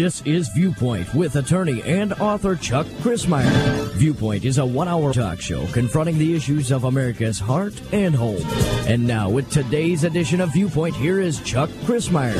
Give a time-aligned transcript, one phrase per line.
[0.00, 3.86] This is Viewpoint with attorney and author Chuck Crismier.
[3.96, 8.40] Viewpoint is a one hour talk show confronting the issues of America's heart and home.
[8.88, 12.34] And now, with today's edition of Viewpoint, here is Chuck Crismier.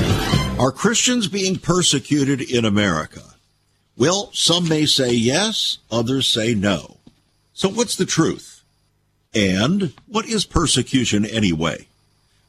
[0.59, 3.21] Are Christians being persecuted in America?
[3.95, 6.97] Well, some may say yes, others say no.
[7.53, 8.65] So, what's the truth?
[9.35, 11.89] And what is persecution anyway?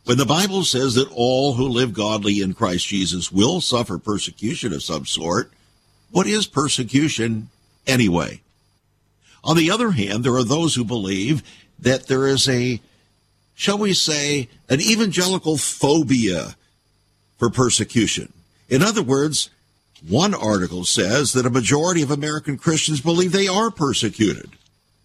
[0.05, 4.73] When the Bible says that all who live godly in Christ Jesus will suffer persecution
[4.73, 5.51] of some sort,
[6.09, 7.49] what is persecution
[7.85, 8.41] anyway?
[9.43, 11.43] On the other hand, there are those who believe
[11.79, 12.81] that there is a,
[13.55, 16.55] shall we say, an evangelical phobia
[17.37, 18.33] for persecution.
[18.70, 19.49] In other words,
[20.07, 24.49] one article says that a majority of American Christians believe they are persecuted.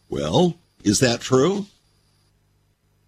[0.08, 0.54] Well,
[0.84, 1.66] is that true?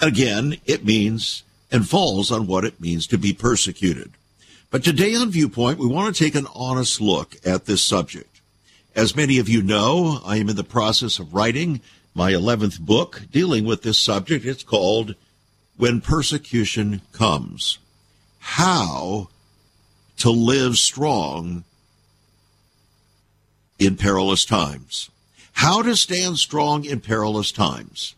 [0.01, 4.13] Again, it means and falls on what it means to be persecuted.
[4.71, 8.41] But today on Viewpoint, we want to take an honest look at this subject.
[8.95, 11.81] As many of you know, I am in the process of writing
[12.15, 14.45] my 11th book dealing with this subject.
[14.45, 15.15] It's called
[15.77, 17.79] When Persecution Comes
[18.41, 19.29] How
[20.19, 21.65] to Live Strong
[23.79, 25.11] in Perilous Times.
[25.53, 28.15] How to Stand Strong in Perilous Times.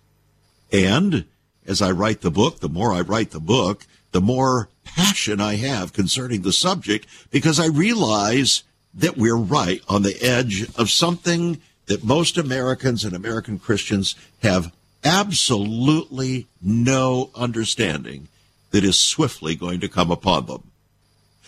[0.73, 1.27] And
[1.71, 5.55] as I write the book, the more I write the book, the more passion I
[5.55, 11.61] have concerning the subject because I realize that we're right on the edge of something
[11.87, 14.73] that most Americans and American Christians have
[15.05, 18.27] absolutely no understanding
[18.73, 20.73] that is swiftly going to come upon them.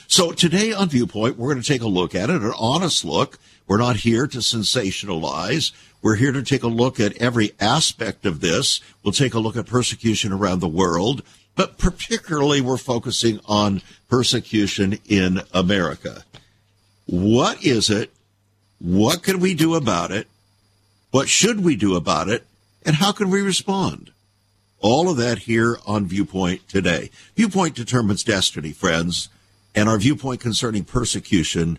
[0.06, 3.38] So today on Viewpoint, we're going to take a look at it, an honest look.
[3.66, 5.72] We're not here to sensationalize.
[6.02, 8.80] We're here to take a look at every aspect of this.
[9.02, 11.22] We'll take a look at persecution around the world,
[11.54, 16.24] but particularly we're focusing on persecution in America.
[17.06, 18.10] What is it?
[18.80, 20.26] What can we do about it?
[21.12, 22.44] What should we do about it?
[22.84, 24.10] And how can we respond?
[24.80, 27.10] All of that here on Viewpoint today.
[27.36, 29.28] Viewpoint determines destiny, friends,
[29.72, 31.78] and our viewpoint concerning persecution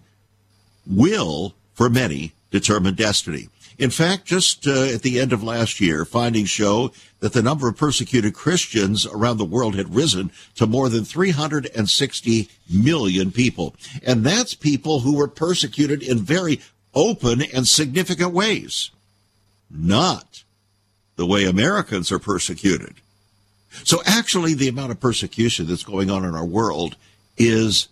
[0.87, 3.49] will, for many, determine destiny.
[3.77, 7.67] In fact, just uh, at the end of last year, findings show that the number
[7.67, 13.75] of persecuted Christians around the world had risen to more than 360 million people.
[14.05, 16.61] And that's people who were persecuted in very
[16.93, 18.91] open and significant ways.
[19.69, 20.43] Not
[21.15, 22.95] the way Americans are persecuted.
[23.83, 26.95] So actually, the amount of persecution that's going on in our world
[27.37, 27.87] is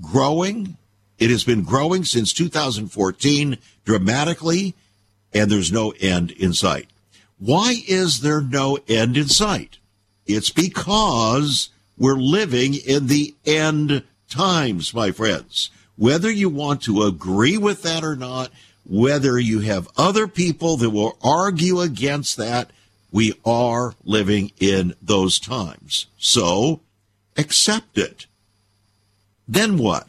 [0.00, 0.76] growing
[1.18, 3.58] it has been growing since 2014
[3.88, 4.74] dramatically,
[5.32, 6.90] and there's no end in sight.
[7.38, 9.78] Why is there no end in sight?
[10.26, 15.70] It's because we're living in the end times, my friends.
[15.96, 18.50] Whether you want to agree with that or not,
[18.84, 22.70] whether you have other people that will argue against that,
[23.10, 26.08] we are living in those times.
[26.18, 26.80] So
[27.38, 28.26] accept it.
[29.48, 30.08] Then what?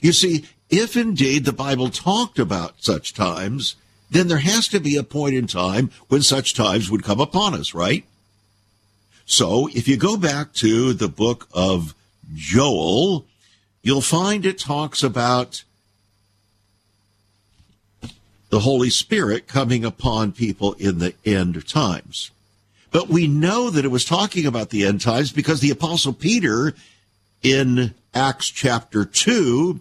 [0.00, 3.76] You see, if indeed the Bible talked about such times,
[4.10, 7.54] then there has to be a point in time when such times would come upon
[7.54, 8.04] us, right?
[9.26, 11.94] So if you go back to the book of
[12.34, 13.26] Joel,
[13.82, 15.62] you'll find it talks about
[18.48, 22.30] the Holy Spirit coming upon people in the end times.
[22.90, 26.74] But we know that it was talking about the end times because the apostle Peter
[27.42, 29.80] in Acts chapter 2,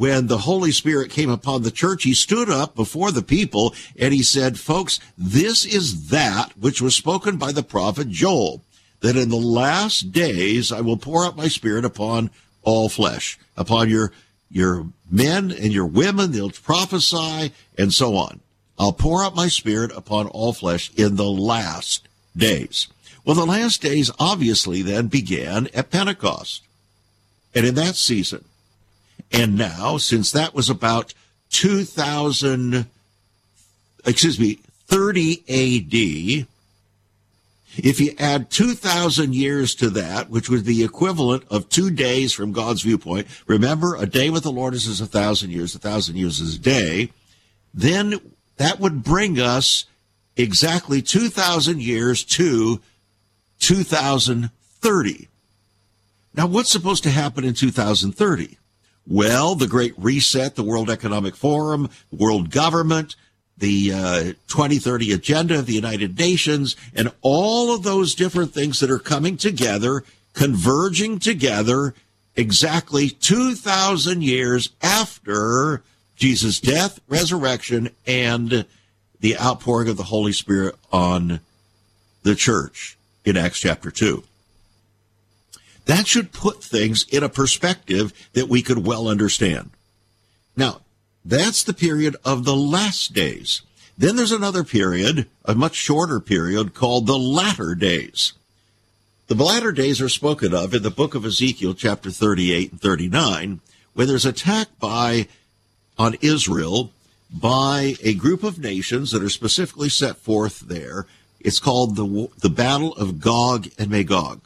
[0.00, 4.14] when the Holy Spirit came upon the church, he stood up before the people and
[4.14, 8.64] he said, folks, this is that which was spoken by the prophet Joel,
[9.00, 12.30] that in the last days I will pour out my spirit upon
[12.62, 14.10] all flesh, upon your,
[14.50, 18.40] your men and your women, they'll prophesy and so on.
[18.78, 22.88] I'll pour out my spirit upon all flesh in the last days.
[23.26, 26.62] Well, the last days obviously then began at Pentecost.
[27.54, 28.46] And in that season,
[29.32, 31.14] and now, since that was about
[31.50, 32.86] 2000,
[34.04, 36.46] excuse me, 30 AD,
[37.76, 42.32] if you add 2,000 years to that, which would be the equivalent of two days
[42.32, 46.16] from God's viewpoint, remember, a day with the Lord is a thousand years, a thousand
[46.16, 47.10] years is a day,
[47.72, 48.20] then
[48.56, 49.84] that would bring us
[50.36, 52.80] exactly 2,000 years to
[53.60, 55.28] 2030.
[56.34, 58.56] Now, what's supposed to happen in 2030?
[59.10, 63.16] Well, the Great Reset, the World Economic Forum, world government,
[63.58, 68.88] the uh, 2030 Agenda of the United Nations, and all of those different things that
[68.88, 71.92] are coming together, converging together
[72.36, 75.82] exactly 2,000 years after
[76.14, 78.64] Jesus' death, resurrection, and
[79.18, 81.40] the outpouring of the Holy Spirit on
[82.22, 84.22] the church in Acts chapter 2.
[85.86, 89.70] That should put things in a perspective that we could well understand.
[90.56, 90.80] Now,
[91.24, 93.62] that's the period of the last days.
[93.96, 98.32] Then there's another period, a much shorter period called the latter days.
[99.26, 103.60] The latter days are spoken of in the book of Ezekiel, chapter 38 and 39,
[103.94, 105.28] where there's attack by
[105.98, 106.90] on Israel
[107.32, 111.06] by a group of nations that are specifically set forth there.
[111.38, 114.40] It's called the the Battle of Gog and Magog.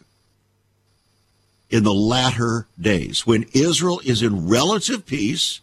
[1.75, 5.61] In the latter days, when Israel is in relative peace,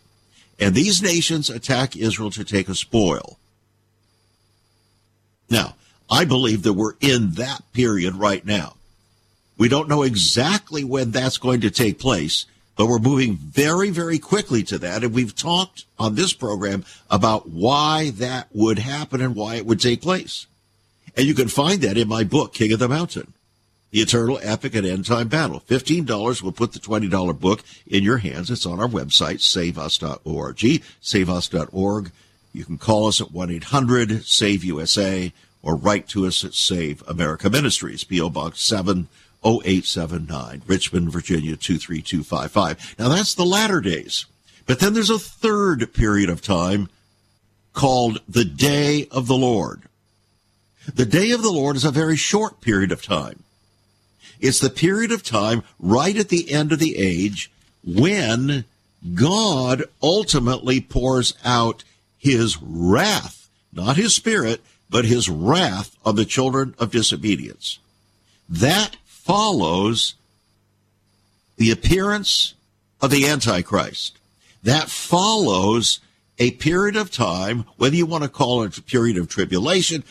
[0.60, 3.40] and these nations attack Israel to take a spoil.
[5.50, 5.76] Now,
[6.10, 8.74] I believe that we're in that period right now.
[9.58, 14.20] We don't know exactly when that's going to take place, but we're moving very, very
[14.20, 15.06] quickly to that.
[15.06, 19.80] And we've talked on this program about why that would happen and why it would
[19.80, 20.46] take place.
[21.16, 23.32] And you can find that in my book, King of the Mountain,
[23.92, 25.62] The Eternal Epic and End Time Battle.
[25.68, 28.50] $15 will put the $20 book in your hands.
[28.50, 32.12] It's on our website, saveus.org, saveus.org.
[32.54, 38.30] You can call us at 1-800-SAVE-USA or write to us at Save America Ministries, P.O.
[38.30, 42.96] Box 70879, Richmond, Virginia 23255.
[42.98, 44.26] Now that's the latter days.
[44.66, 46.90] But then there's a third period of time
[47.74, 49.84] called the day of the Lord.
[50.94, 53.44] The day of the Lord is a very short period of time.
[54.42, 57.52] It's the period of time right at the end of the age
[57.86, 58.66] when
[59.14, 61.84] God ultimately pours out
[62.18, 67.80] his wrath, not his spirit, but his wrath on the children of disobedience.
[68.50, 70.16] That follows
[71.58, 72.56] the appearance
[73.00, 74.18] of the Antichrist.
[74.64, 76.00] That follows
[76.38, 80.04] a period of time, whether you want to call it a period of tribulation,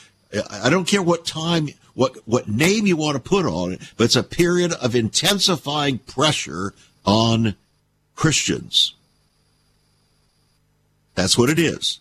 [0.48, 4.04] I don't care what time, what, what name you want to put on it, but
[4.04, 7.54] it's a period of intensifying pressure on
[8.14, 8.94] Christians.
[11.14, 12.00] That's what it is.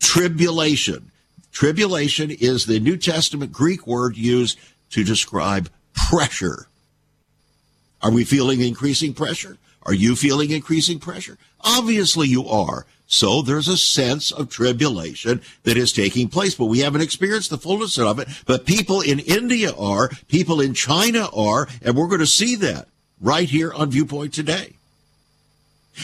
[0.00, 1.10] Tribulation.
[1.52, 4.58] Tribulation is the New Testament Greek word used
[4.90, 6.66] to describe pressure.
[8.02, 9.58] Are we feeling increasing pressure?
[9.84, 11.38] Are you feeling increasing pressure?
[11.60, 12.86] Obviously you are.
[13.12, 17.58] So there's a sense of tribulation that is taking place, but we haven't experienced the
[17.58, 18.26] fullness of it.
[18.46, 22.88] But people in India are, people in China are, and we're going to see that
[23.20, 24.76] right here on Viewpoint today.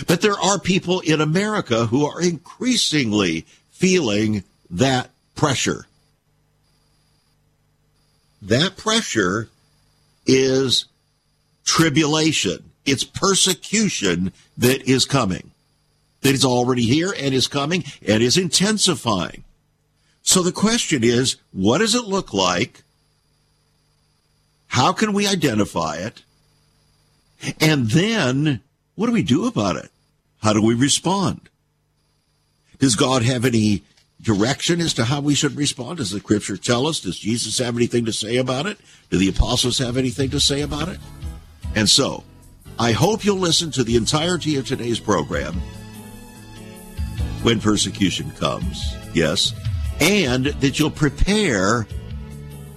[0.07, 5.87] But there are people in America who are increasingly feeling that pressure.
[8.43, 9.49] That pressure
[10.27, 10.85] is
[11.65, 12.71] tribulation.
[12.85, 15.53] It's persecution that is coming,
[16.23, 19.45] that is already here and is coming and is intensifying.
[20.23, 22.83] So the question is, what does it look like?
[24.69, 26.23] How can we identify it?
[27.61, 28.61] And then
[28.95, 29.91] what do we do about it?
[30.43, 31.49] How do we respond?
[32.79, 33.83] Does God have any
[34.21, 35.99] direction as to how we should respond?
[35.99, 37.01] Does the scripture tell us?
[37.01, 38.79] Does Jesus have anything to say about it?
[39.11, 40.99] Do the apostles have anything to say about it?
[41.75, 42.25] And so,
[42.79, 45.61] I hope you'll listen to the entirety of today's program
[47.43, 49.55] when persecution comes, yes,
[50.01, 51.87] and that you'll prepare.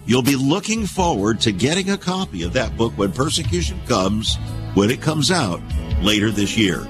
[0.05, 4.35] You'll be looking forward to getting a copy of that book when persecution comes,
[4.73, 5.61] when it comes out
[6.01, 6.87] later this year.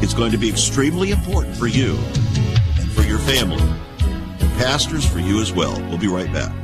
[0.00, 1.96] It's going to be extremely important for you
[2.78, 3.62] and for your family,
[4.00, 5.78] and pastors for you as well.
[5.88, 6.63] We'll be right back.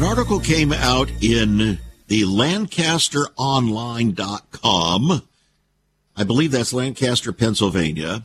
[0.00, 5.22] An article came out in the LancasterOnline.com.
[6.16, 8.22] I believe that's Lancaster, Pennsylvania.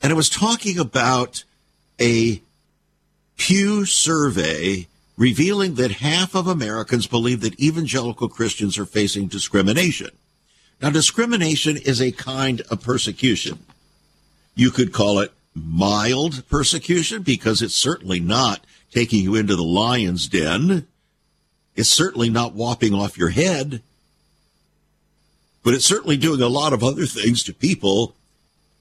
[0.00, 1.42] And it was talking about
[2.00, 2.40] a
[3.36, 4.86] Pew survey
[5.16, 10.10] revealing that half of Americans believe that evangelical Christians are facing discrimination.
[10.80, 13.58] Now, discrimination is a kind of persecution.
[14.54, 20.28] You could call it mild persecution because it's certainly not taking you into the lion's
[20.28, 20.86] den.
[21.76, 23.82] It's certainly not whopping off your head,
[25.62, 28.14] but it's certainly doing a lot of other things to people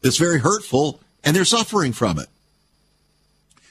[0.02, 2.28] that's very hurtful, and they're suffering from it.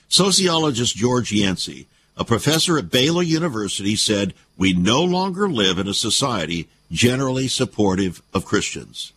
[0.09, 5.95] Sociologist George Yancey, a professor at Baylor University, said, We no longer live in a
[5.95, 9.13] society generally supportive of Christians.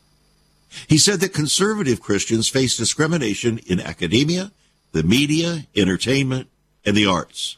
[0.88, 4.51] He said that conservative Christians face discrimination in academia,
[4.91, 6.48] the media, entertainment,
[6.86, 7.58] and the arts.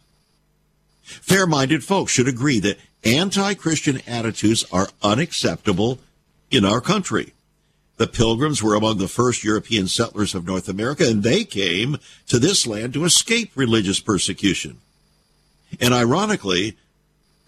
[1.03, 6.00] Fair minded folks should agree that anti Christian attitudes are unacceptable
[6.50, 7.33] in our country.
[7.98, 12.39] The Pilgrims were among the first European settlers of North America, and they came to
[12.39, 14.79] this land to escape religious persecution.
[15.79, 16.75] And ironically,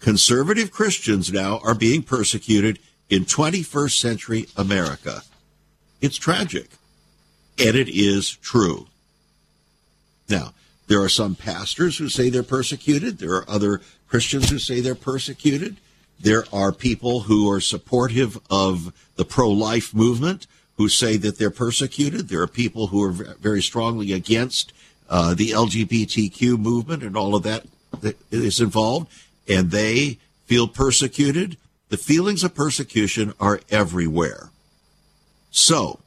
[0.00, 5.22] conservative Christians now are being persecuted in 21st century America.
[6.00, 6.70] It's tragic,
[7.58, 8.86] and it is true.
[10.28, 10.54] Now,
[10.86, 13.18] there are some pastors who say they're persecuted.
[13.18, 15.76] There are other Christians who say they're persecuted.
[16.18, 21.50] There are people who are supportive of the pro life movement who say that they're
[21.50, 22.28] persecuted.
[22.28, 24.72] There are people who are very strongly against
[25.08, 27.64] uh, the LGBTQ movement and all of that
[28.00, 29.10] that is involved,
[29.48, 31.56] and they feel persecuted.
[31.88, 34.50] The feelings of persecution are everywhere.
[35.50, 36.00] So,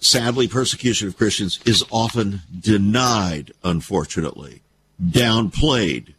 [0.00, 4.62] sadly, persecution of Christians is often denied, unfortunately,
[5.02, 6.14] downplayed,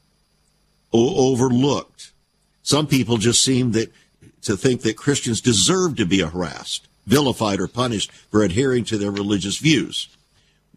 [0.93, 2.11] o- overlooked.
[2.63, 3.91] Some people just seem that
[4.43, 9.11] to think that Christians deserve to be harassed, vilified, or punished for adhering to their
[9.11, 10.07] religious views.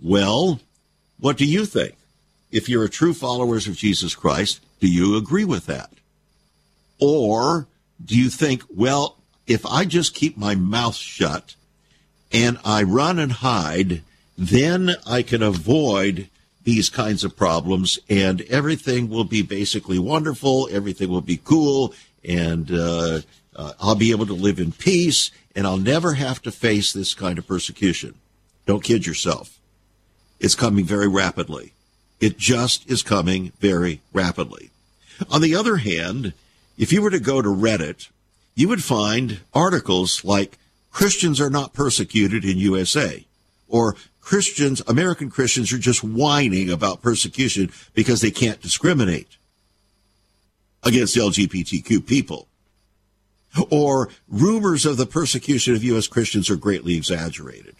[0.03, 0.61] Well,
[1.19, 1.95] what do you think?
[2.51, 5.91] If you're a true follower of Jesus Christ, do you agree with that?
[7.01, 7.67] Or
[8.05, 11.55] do you think, well, if I just keep my mouth shut
[12.35, 14.03] and I run and hide,
[14.37, 16.29] then I can avoid
[16.65, 22.71] these kinds of problems and everything will be basically wonderful, everything will be cool, and
[22.73, 23.21] uh,
[23.55, 27.15] uh, I'll be able to live in peace and I'll never have to face this
[27.15, 28.15] kind of persecution.
[28.67, 29.61] Don't kid yourself.
[30.41, 31.73] It's coming very rapidly.
[32.19, 34.71] It just is coming very rapidly.
[35.31, 36.33] On the other hand,
[36.77, 38.09] if you were to go to Reddit,
[38.57, 40.59] you would find articles like
[40.95, 43.27] Christians are not persecuted in USA
[43.69, 49.37] or Christians, American Christians are just whining about persecution because they can't discriminate
[50.85, 52.47] against LGBTQ people.
[53.71, 56.07] Or rumors of the persecution of U.S.
[56.07, 57.75] Christians are greatly exaggerated.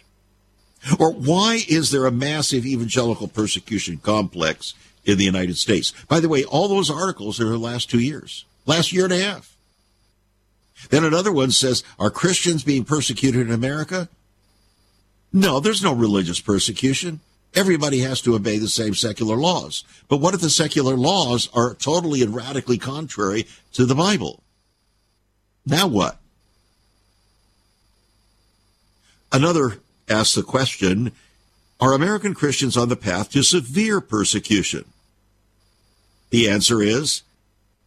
[0.99, 4.73] Or why is there a massive evangelical persecution complex
[5.05, 5.93] in the United States?
[6.09, 9.21] By the way, all those articles are the last two years, last year and a
[9.21, 9.54] half.
[10.89, 14.09] Then another one says, Are Christians being persecuted in America?
[15.31, 17.19] No, there's no religious persecution.
[17.53, 19.83] Everybody has to obey the same secular laws.
[20.07, 24.43] But what if the secular laws are totally and radically contrary to the Bible?
[25.65, 26.19] Now what?
[29.31, 31.11] Another asks the question
[31.79, 34.85] Are American Christians on the path to severe persecution?
[36.29, 37.23] The answer is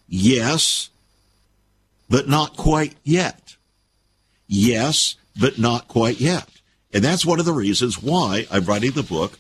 [0.09, 0.90] yes,
[2.08, 3.56] but not quite yet.
[4.46, 6.48] Yes, but not quite yet.
[6.92, 9.38] And that's one of the reasons why I'm writing the book,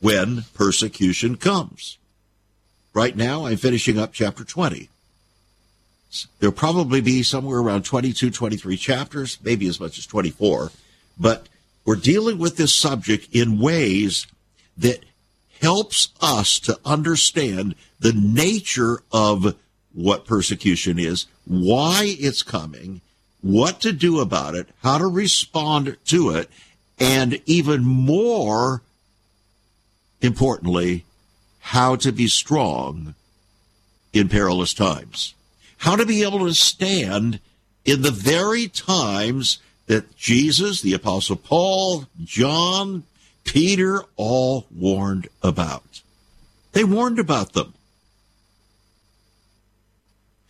[0.00, 1.98] When Persecution Comes.
[2.94, 4.88] Right now, I'm finishing up chapter 20.
[6.38, 10.70] There'll probably be somewhere around 22, 23 chapters, maybe as much as 24.
[11.18, 11.48] But
[11.84, 14.26] we're dealing with this subject in ways
[14.78, 15.04] that
[15.60, 19.54] helps us to understand the nature of
[19.92, 23.00] what persecution is, why it's coming,
[23.40, 26.50] what to do about it, how to respond to it,
[26.98, 28.82] and even more
[30.20, 31.04] importantly,
[31.60, 33.14] how to be strong
[34.12, 35.34] in perilous times
[35.78, 37.40] how to be able to stand
[37.84, 43.04] in the very times that Jesus, the Apostle Paul, John,
[43.44, 46.02] Peter all warned about.
[46.72, 47.74] They warned about them.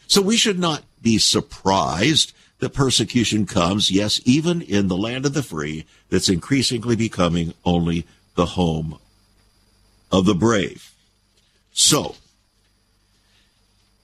[0.07, 5.35] So we should not be surprised that persecution comes, yes, even in the land of
[5.35, 8.99] the free, that's increasingly becoming only the home
[10.11, 10.93] of the brave.
[11.73, 12.17] So,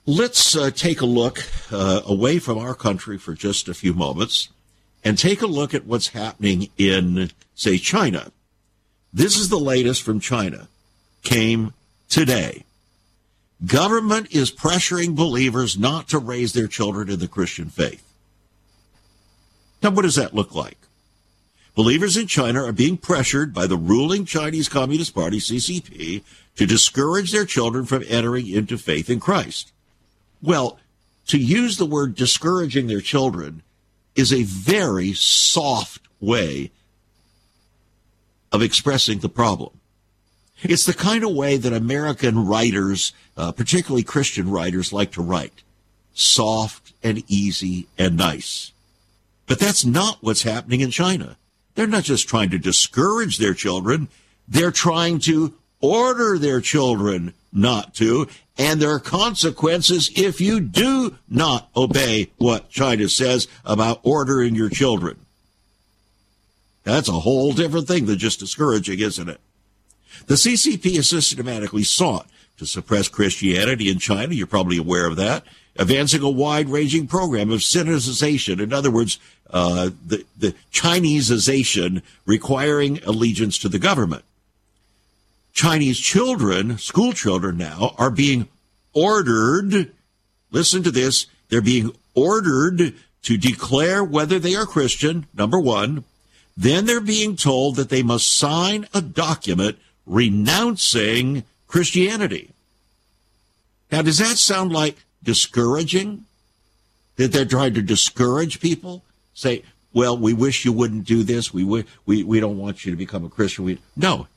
[0.05, 1.39] Let's uh, take a look
[1.71, 4.49] uh, away from our country for just a few moments
[5.01, 8.33] and take a look at what's happening in, say, China.
[9.13, 10.67] This is the latest from China.
[11.23, 11.73] Came
[12.09, 12.65] today.
[13.65, 18.03] Government is pressuring believers not to raise their children in the Christian faith.
[19.81, 20.77] Now, what does that look like?
[21.75, 26.23] Believers in China are being pressured by the ruling Chinese Communist Party, CCP,
[26.55, 29.71] to discourage their children from entering into faith in Christ.
[30.41, 30.77] Well,
[31.27, 33.63] to use the word discouraging their children
[34.15, 36.71] is a very soft way
[38.51, 39.71] of expressing the problem.
[40.61, 45.63] It's the kind of way that American writers, uh, particularly Christian writers, like to write
[46.13, 48.71] soft and easy and nice.
[49.47, 51.37] But that's not what's happening in China.
[51.75, 54.07] They're not just trying to discourage their children,
[54.47, 61.17] they're trying to order their children not to, and there are consequences if you do
[61.29, 65.17] not obey what China says about ordering your children.
[66.83, 69.39] That's a whole different thing than just discouraging, isn't it?
[70.27, 72.27] The CCP has systematically sought
[72.57, 74.33] to suppress Christianity in China.
[74.33, 75.43] You're probably aware of that
[75.75, 78.61] advancing a wide-ranging program of Sinicization.
[78.61, 84.23] In other words, uh, the, the Chineseization requiring allegiance to the government.
[85.53, 88.47] Chinese children, school children now, are being
[88.93, 89.91] ordered,
[90.51, 92.93] listen to this, they're being ordered
[93.23, 96.03] to declare whether they are Christian, number one.
[96.57, 102.51] Then they're being told that they must sign a document renouncing Christianity.
[103.91, 106.25] Now, does that sound like discouraging?
[107.15, 109.03] That they're trying to discourage people?
[109.35, 111.53] Say, well, we wish you wouldn't do this.
[111.53, 113.65] We, we, we don't want you to become a Christian.
[113.65, 114.27] We, no,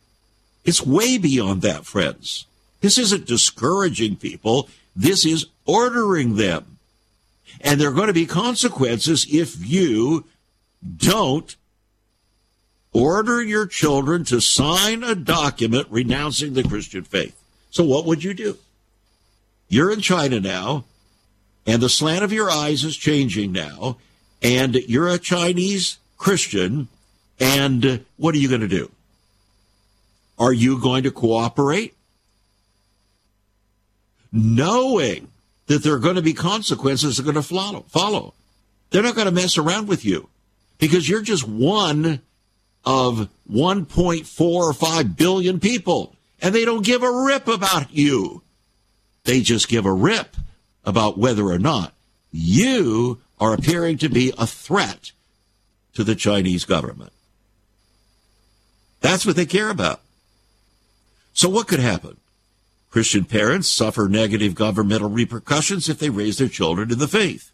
[0.65, 2.47] it's way beyond that, friends.
[2.81, 4.69] This isn't discouraging people.
[4.95, 6.79] This is ordering them.
[7.61, 10.25] And there are going to be consequences if you
[10.97, 11.57] don't
[12.97, 17.39] order your children to sign a document renouncing the Christian faith.
[17.71, 18.57] So what would you do?
[19.69, 20.85] You're in China now,
[21.67, 23.99] and the slant of your eyes is changing now,
[24.41, 26.89] and you're a Chinese Christian,
[27.39, 28.91] and what are you going to do?
[30.39, 31.95] Are you going to cooperate?
[34.33, 35.29] Knowing
[35.67, 37.85] that there are going to be consequences that are going to follow.
[37.89, 38.33] follow.
[38.91, 40.29] They're not going to mess around with you
[40.79, 42.21] because you're just one
[42.87, 48.43] of 1.4 or 5 billion people, and they don't give a rip about you.
[49.25, 50.37] They just give a rip
[50.85, 51.93] about whether or not
[52.31, 55.11] you are appearing to be a threat
[55.95, 57.13] to the Chinese government.
[59.01, 60.01] That's what they care about.
[61.33, 62.17] So what could happen?
[62.89, 67.51] Christian parents suffer negative governmental repercussions if they raise their children in the faith.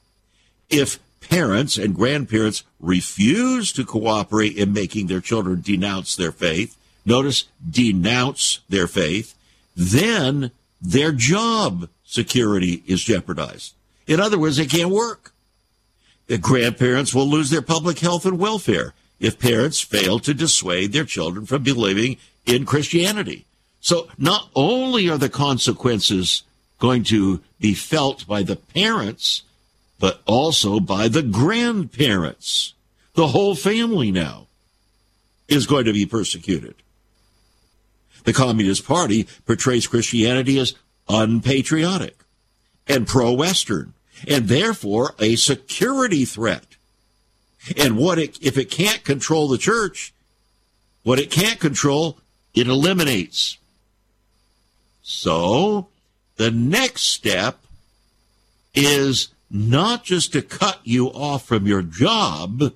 [0.68, 7.44] If parents and grandparents refuse to cooperate in making their children denounce their faith, notice
[7.68, 9.34] denounce their faith,
[9.76, 13.74] then their job security is jeopardized.
[14.06, 15.32] In other words, they can't work.
[16.26, 21.04] The grandparents will lose their public health and welfare if parents fail to dissuade their
[21.04, 23.46] children from believing in Christianity.
[23.80, 26.42] So not only are the consequences
[26.78, 29.42] going to be felt by the parents,
[30.02, 32.74] but also by the grandparents.
[33.14, 34.48] The whole family now
[35.46, 36.74] is going to be persecuted.
[38.24, 40.74] The Communist Party portrays Christianity as
[41.08, 42.16] unpatriotic
[42.88, 43.94] and pro Western,
[44.26, 46.66] and therefore a security threat.
[47.76, 50.12] And what it, if it can't control the church,
[51.04, 52.18] what it can't control,
[52.54, 53.56] it eliminates.
[55.02, 55.86] So
[56.38, 57.60] the next step
[58.74, 62.72] is not just to cut you off from your job,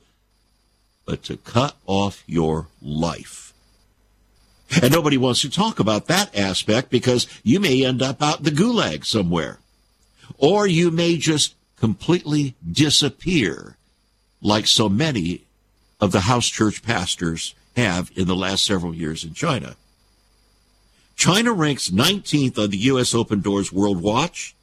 [1.06, 3.54] but to cut off your life.
[4.82, 8.44] And nobody wants to talk about that aspect because you may end up out in
[8.44, 9.58] the gulag somewhere.
[10.36, 13.76] Or you may just completely disappear
[14.42, 15.44] like so many
[16.00, 19.76] of the house church pastors have in the last several years in China.
[21.14, 23.14] China ranks 19th on the U.S.
[23.14, 24.55] Open Doors World Watch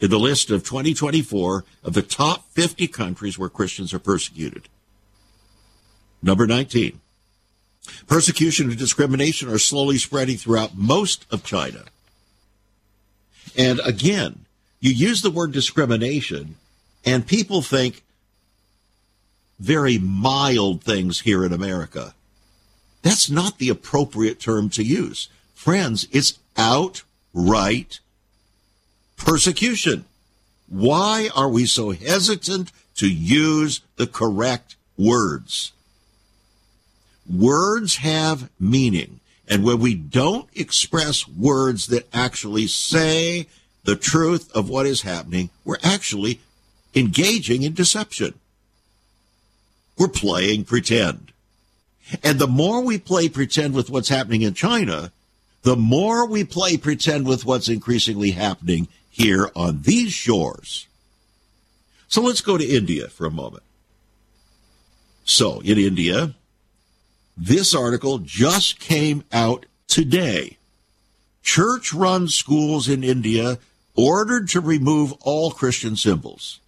[0.00, 4.68] in the list of 2024 of the top 50 countries where Christians are persecuted.
[6.22, 7.00] Number 19.
[8.06, 11.84] Persecution and discrimination are slowly spreading throughout most of China.
[13.56, 14.46] And again,
[14.80, 16.56] you use the word discrimination,
[17.04, 18.02] and people think
[19.58, 22.14] very mild things here in America.
[23.02, 25.28] That's not the appropriate term to use.
[25.54, 28.00] Friends, it's outright
[29.20, 30.04] persecution.
[30.68, 35.72] Why are we so hesitant to use the correct words?
[37.28, 39.20] Words have meaning.
[39.48, 43.46] And when we don't express words that actually say
[43.84, 46.40] the truth of what is happening, we're actually
[46.94, 48.34] engaging in deception.
[49.98, 51.32] We're playing pretend.
[52.22, 55.12] And the more we play pretend with what's happening in China,
[55.62, 58.88] the more we play pretend with what's increasingly happening
[59.20, 60.86] here on these shores.
[62.08, 63.62] So let's go to India for a moment.
[65.24, 66.34] So, in India,
[67.36, 70.56] this article just came out today.
[71.42, 73.58] Church run schools in India
[73.94, 76.58] ordered to remove all Christian symbols.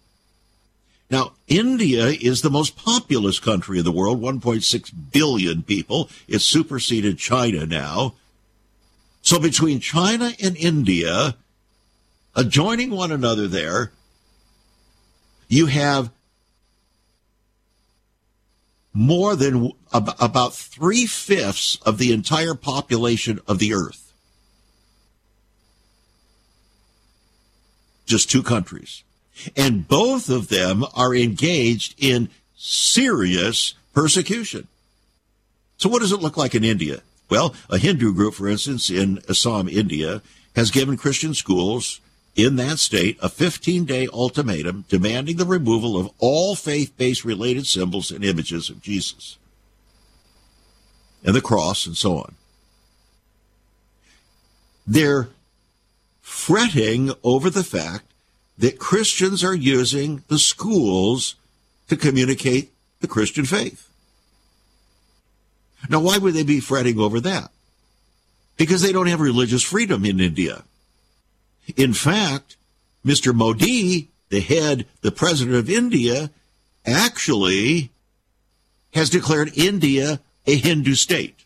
[1.09, 6.09] Now, India is the most populous country in the world, 1.6 billion people.
[6.27, 8.13] It's superseded China now.
[9.21, 11.35] So between China and India,
[12.35, 13.91] adjoining one another there,
[15.47, 16.09] you have
[18.93, 24.13] more than about three fifths of the entire population of the earth.
[28.05, 29.03] Just two countries.
[29.55, 34.67] And both of them are engaged in serious persecution.
[35.77, 37.01] So, what does it look like in India?
[37.29, 40.21] Well, a Hindu group, for instance, in Assam, India,
[40.55, 41.99] has given Christian schools
[42.35, 47.67] in that state a 15 day ultimatum demanding the removal of all faith based related
[47.67, 49.37] symbols and images of Jesus
[51.23, 52.35] and the cross and so on.
[54.85, 55.29] They're
[56.21, 58.05] fretting over the fact
[58.57, 61.35] that Christians are using the schools
[61.87, 63.89] to communicate the Christian faith.
[65.89, 67.51] Now, why would they be fretting over that?
[68.57, 70.63] Because they don't have religious freedom in India.
[71.75, 72.57] In fact,
[73.05, 73.33] Mr.
[73.33, 76.31] Modi, the head, the president of India,
[76.85, 77.91] actually
[78.93, 81.45] has declared India a Hindu state.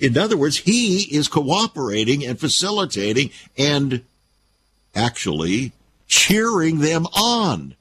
[0.00, 4.02] In other words, he is cooperating and facilitating and
[4.94, 5.72] actually
[6.06, 7.74] cheering them on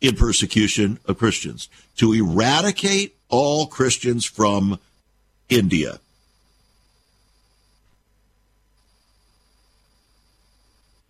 [0.00, 4.78] in persecution of Christians to eradicate all Christians from
[5.48, 5.98] India.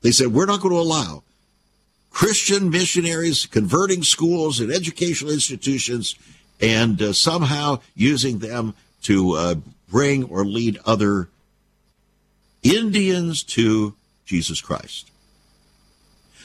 [0.03, 1.23] They said, we're not going to allow
[2.11, 6.15] Christian missionaries converting schools and educational institutions
[6.61, 9.55] and uh, somehow using them to uh,
[9.89, 11.29] bring or lead other
[12.63, 15.11] Indians to Jesus Christ.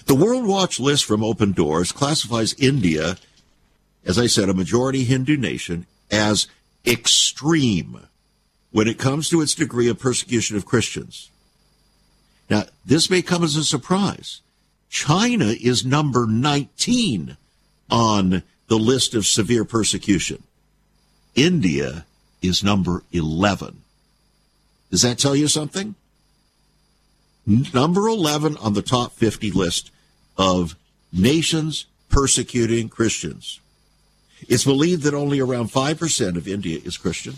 [0.06, 3.18] The World Watch list from Open Doors classifies India,
[4.06, 6.48] as I said, a majority Hindu nation, as
[6.86, 8.08] extreme
[8.72, 11.30] when it comes to its degree of persecution of Christians.
[12.50, 14.42] Now, this may come as a surprise.
[14.90, 17.38] China is number 19
[17.90, 20.44] on the list of severe persecution.
[21.36, 22.06] India
[22.42, 23.82] is number 11.
[24.90, 25.96] Does that tell you something?
[27.46, 29.92] Number 11 on the top 50 list
[30.38, 30.76] of
[31.12, 33.60] nations persecuting Christians.
[34.48, 37.36] It's believed that only around 5% of India is Christian.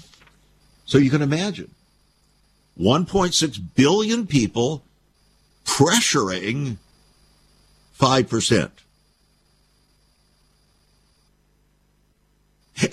[0.85, 1.71] So you can imagine
[2.79, 4.83] 1.6 billion people
[5.69, 6.77] pressuring
[7.99, 8.71] 5%.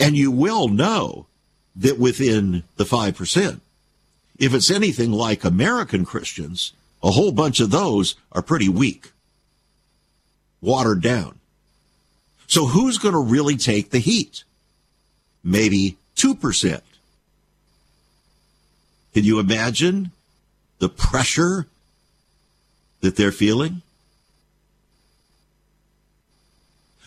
[0.00, 1.26] And you will know
[1.74, 3.60] that within the 5%,
[4.38, 9.12] if it's anything like American Christians, a whole bunch of those are pretty weak,
[10.60, 11.38] watered down.
[12.46, 14.44] So who's going to really take the heat?
[15.42, 16.80] Maybe 2%.
[19.14, 20.10] Can you imagine
[20.78, 21.66] the pressure
[23.00, 23.82] that they're feeling?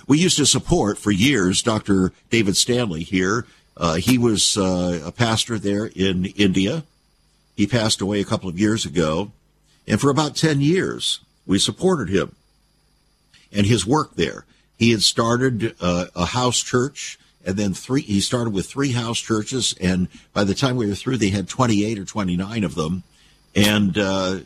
[0.08, 2.12] We used to support for years Dr.
[2.30, 3.46] David Stanley here.
[3.78, 6.84] Uh, he was uh, a pastor there in India.
[7.56, 9.32] He passed away a couple of years ago.
[9.88, 12.36] And for about 10 years, we supported him
[13.52, 14.46] and his work there.
[14.78, 19.20] He had started uh, a house church and then three, he started with three house
[19.20, 19.74] churches.
[19.80, 23.04] And by the time we were through, they had 28 or 29 of them.
[23.56, 24.40] And, uh,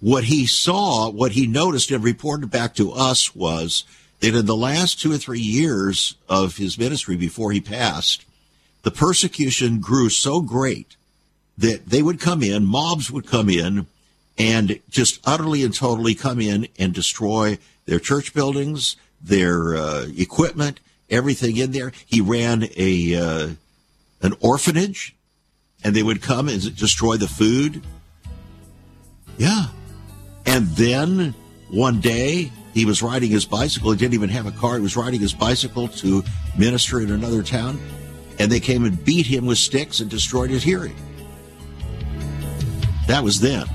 [0.00, 3.84] what he saw, what he noticed and reported back to us was
[4.20, 8.24] that in the last two or three years of his ministry before he passed,
[8.82, 10.96] the persecution grew so great
[11.56, 13.86] that they would come in, mobs would come in
[14.36, 20.80] and just utterly and totally come in and destroy their church buildings, their uh, equipment,
[21.08, 21.92] everything in there.
[22.04, 23.48] He ran a uh,
[24.22, 25.14] an orphanage,
[25.82, 27.82] and they would come and destroy the food.
[29.36, 29.66] Yeah,
[30.46, 31.34] and then
[31.70, 33.92] one day he was riding his bicycle.
[33.92, 34.76] He didn't even have a car.
[34.76, 36.22] He was riding his bicycle to
[36.58, 37.80] minister in another town,
[38.38, 40.96] and they came and beat him with sticks and destroyed his hearing.
[43.06, 43.66] That was then.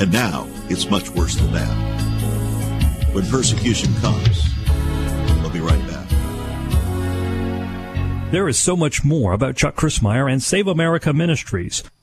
[0.00, 3.08] And now it's much worse than that.
[3.12, 4.42] When persecution comes,
[5.40, 6.08] we'll be right back.
[8.30, 11.82] There is so much more about Chuck Crismier and Save America Ministries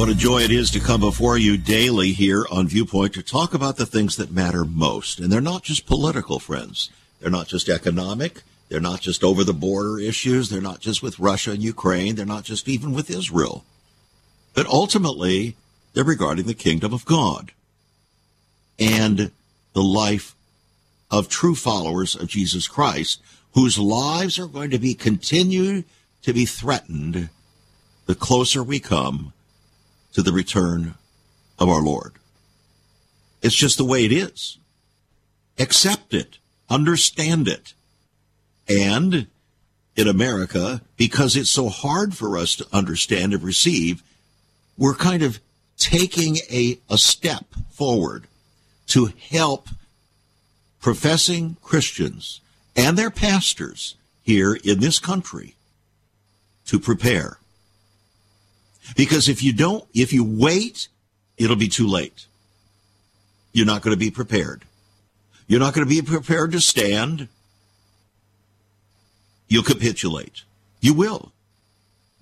[0.00, 3.52] What a joy it is to come before you daily here on Viewpoint to talk
[3.52, 5.20] about the things that matter most.
[5.20, 6.88] And they're not just political, friends.
[7.20, 8.40] They're not just economic.
[8.70, 10.48] They're not just over the border issues.
[10.48, 12.14] They're not just with Russia and Ukraine.
[12.14, 13.66] They're not just even with Israel.
[14.54, 15.54] But ultimately,
[15.92, 17.52] they're regarding the kingdom of God
[18.78, 19.30] and
[19.74, 20.34] the life
[21.10, 23.20] of true followers of Jesus Christ,
[23.52, 25.84] whose lives are going to be continued
[26.22, 27.28] to be threatened
[28.06, 29.34] the closer we come
[30.12, 30.94] to the return
[31.58, 32.14] of our Lord.
[33.42, 34.58] It's just the way it is.
[35.58, 36.38] Accept it.
[36.68, 37.74] Understand it.
[38.68, 39.26] And
[39.96, 44.02] in America, because it's so hard for us to understand and receive,
[44.78, 45.40] we're kind of
[45.76, 48.26] taking a, a step forward
[48.86, 49.68] to help
[50.80, 52.40] professing Christians
[52.76, 55.54] and their pastors here in this country
[56.66, 57.38] to prepare
[58.96, 60.88] because if you don't, if you wait,
[61.36, 62.26] it'll be too late.
[63.52, 64.64] You're not going to be prepared.
[65.46, 67.28] You're not going to be prepared to stand.
[69.48, 70.42] You'll capitulate.
[70.80, 71.32] You will.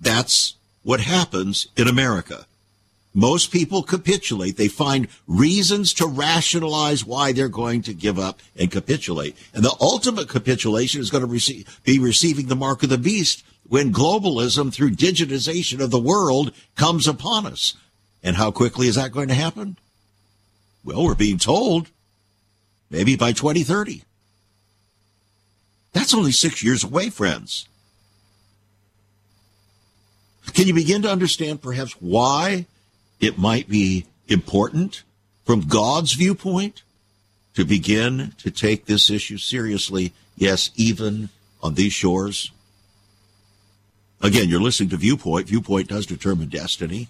[0.01, 2.45] That's what happens in America.
[3.13, 4.55] Most people capitulate.
[4.55, 9.35] They find reasons to rationalize why they're going to give up and capitulate.
[9.53, 13.93] And the ultimate capitulation is going to be receiving the mark of the beast when
[13.93, 17.75] globalism through digitization of the world comes upon us.
[18.21, 19.77] And how quickly is that going to happen?
[20.83, 21.89] Well, we're being told
[22.89, 24.03] maybe by 2030.
[25.93, 27.67] That's only six years away, friends.
[30.53, 32.65] Can you begin to understand perhaps why
[33.19, 35.03] it might be important
[35.45, 36.83] from God's viewpoint
[37.55, 40.13] to begin to take this issue seriously?
[40.35, 41.29] Yes, even
[41.61, 42.51] on these shores.
[44.21, 45.47] Again, you're listening to Viewpoint.
[45.47, 47.07] Viewpoint does determine destiny.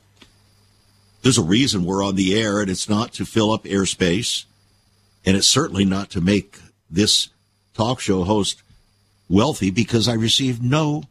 [1.21, 4.45] There's a reason we're on the air, and it's not to fill up airspace,
[5.25, 7.29] and it's certainly not to make this
[7.73, 8.61] talk show host
[9.27, 11.03] wealthy because I receive no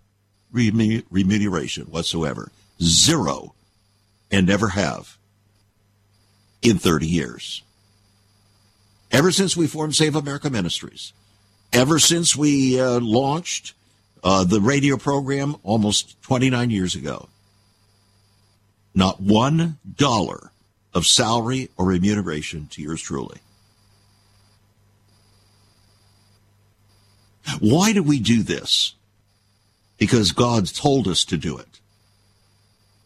[0.51, 2.51] remuneration whatsoever.
[2.83, 3.55] Zero.
[4.31, 5.17] And never have
[6.61, 7.63] in 30 years.
[9.11, 11.13] Ever since we formed Save America Ministries,
[11.73, 13.73] ever since we uh, launched
[14.23, 17.29] uh, the radio program almost 29 years ago.
[18.95, 20.51] Not one dollar
[20.93, 23.39] of salary or remuneration to yours truly.
[27.61, 28.95] Why do we do this?
[29.97, 31.78] Because God's told us to do it.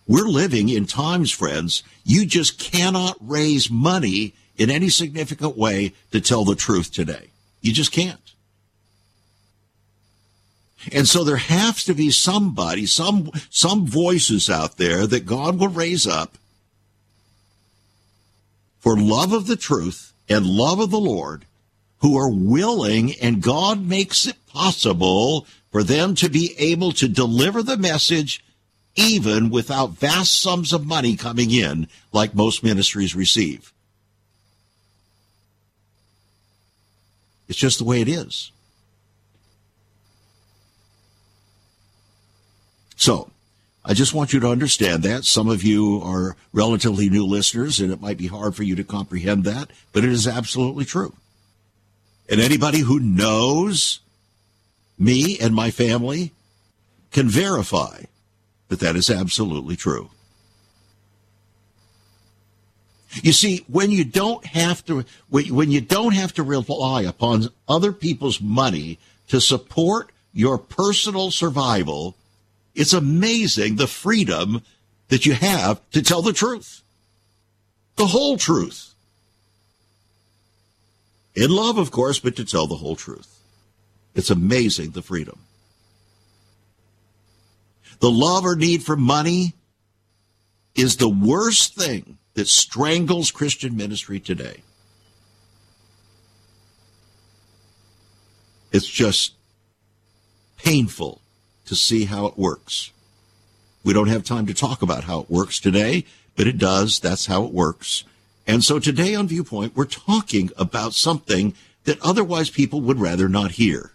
[0.06, 6.20] We're living in times, friends, you just cannot raise money in any significant way to
[6.20, 7.28] tell the truth today.
[7.60, 8.18] You just can't.
[10.90, 15.68] And so there has to be somebody, some, some voices out there that God will
[15.68, 16.36] raise up
[18.80, 21.44] for love of the truth and love of the Lord
[21.98, 27.62] who are willing and God makes it possible for them to be able to deliver
[27.62, 28.44] the message
[28.94, 33.72] even without vast sums of money coming in like most ministries receive.
[37.48, 38.50] It's just the way it is.
[42.96, 43.30] So,
[43.84, 45.24] I just want you to understand that.
[45.24, 48.84] Some of you are relatively new listeners, and it might be hard for you to
[48.84, 51.14] comprehend that, but it is absolutely true.
[52.28, 53.98] And anybody who knows
[54.98, 56.32] me and my family
[57.10, 58.04] can verify
[58.72, 60.08] that that is absolutely true.
[63.22, 67.92] You see, when you don't have to, when you don't have to rely upon other
[67.92, 72.16] people's money to support your personal survival,
[72.74, 74.62] It's amazing the freedom
[75.08, 76.82] that you have to tell the truth,
[77.96, 78.94] the whole truth.
[81.34, 83.38] In love, of course, but to tell the whole truth.
[84.14, 85.38] It's amazing the freedom.
[88.02, 89.54] The love or need for money
[90.74, 94.64] is the worst thing that strangles Christian ministry today.
[98.72, 99.34] It's just
[100.56, 101.20] painful
[101.66, 102.90] to see how it works.
[103.84, 106.98] We don't have time to talk about how it works today, but it does.
[106.98, 108.02] That's how it works.
[108.48, 113.52] And so today on Viewpoint, we're talking about something that otherwise people would rather not
[113.52, 113.92] hear.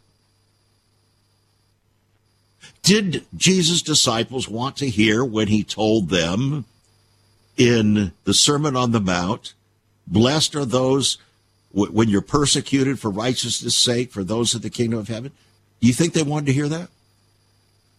[2.88, 6.64] Did Jesus' disciples want to hear when he told them
[7.58, 9.56] in the Sermon on the Mount,
[10.08, 11.18] blessed are those
[11.74, 15.34] when you're persecuted for righteousness' sake, for those of the kingdom of heaven?
[15.82, 16.88] Do you think they wanted to hear that?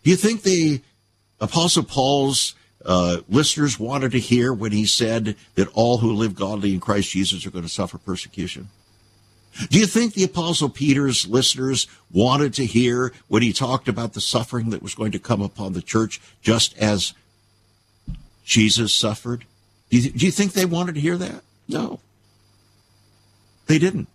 [0.04, 0.80] Do you think the
[1.38, 6.72] Apostle Paul's uh, listeners wanted to hear when he said that all who live godly
[6.72, 8.70] in Christ Jesus are going to suffer persecution?
[9.70, 14.20] Do you think the Apostle Peter's listeners wanted to hear when he talked about the
[14.20, 17.12] suffering that was going to come upon the church just as
[18.44, 19.44] Jesus suffered?
[19.90, 21.42] Do you, do you think they wanted to hear that?
[21.68, 22.00] No.
[23.66, 24.08] They didn't.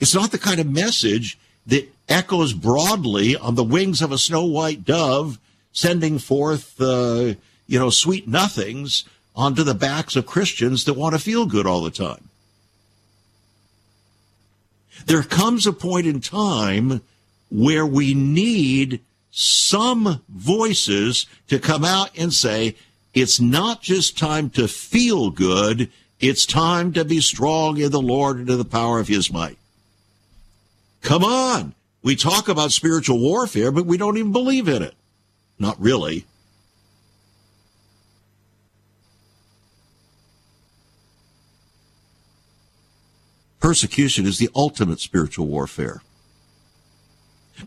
[0.00, 4.44] It's not the kind of message that echoes broadly on the wings of a snow
[4.44, 5.38] white dove,
[5.72, 7.34] sending forth, uh,
[7.66, 11.82] you know, sweet nothings onto the backs of Christians that want to feel good all
[11.82, 12.28] the time.
[15.06, 17.00] There comes a point in time
[17.50, 19.00] where we need
[19.30, 22.76] some voices to come out and say,
[23.14, 28.38] it's not just time to feel good, it's time to be strong in the Lord
[28.38, 29.58] and in the power of his might.
[31.02, 31.74] Come on.
[32.02, 34.94] We talk about spiritual warfare, but we don't even believe in it.
[35.58, 36.24] Not really.
[43.62, 46.02] Persecution is the ultimate spiritual warfare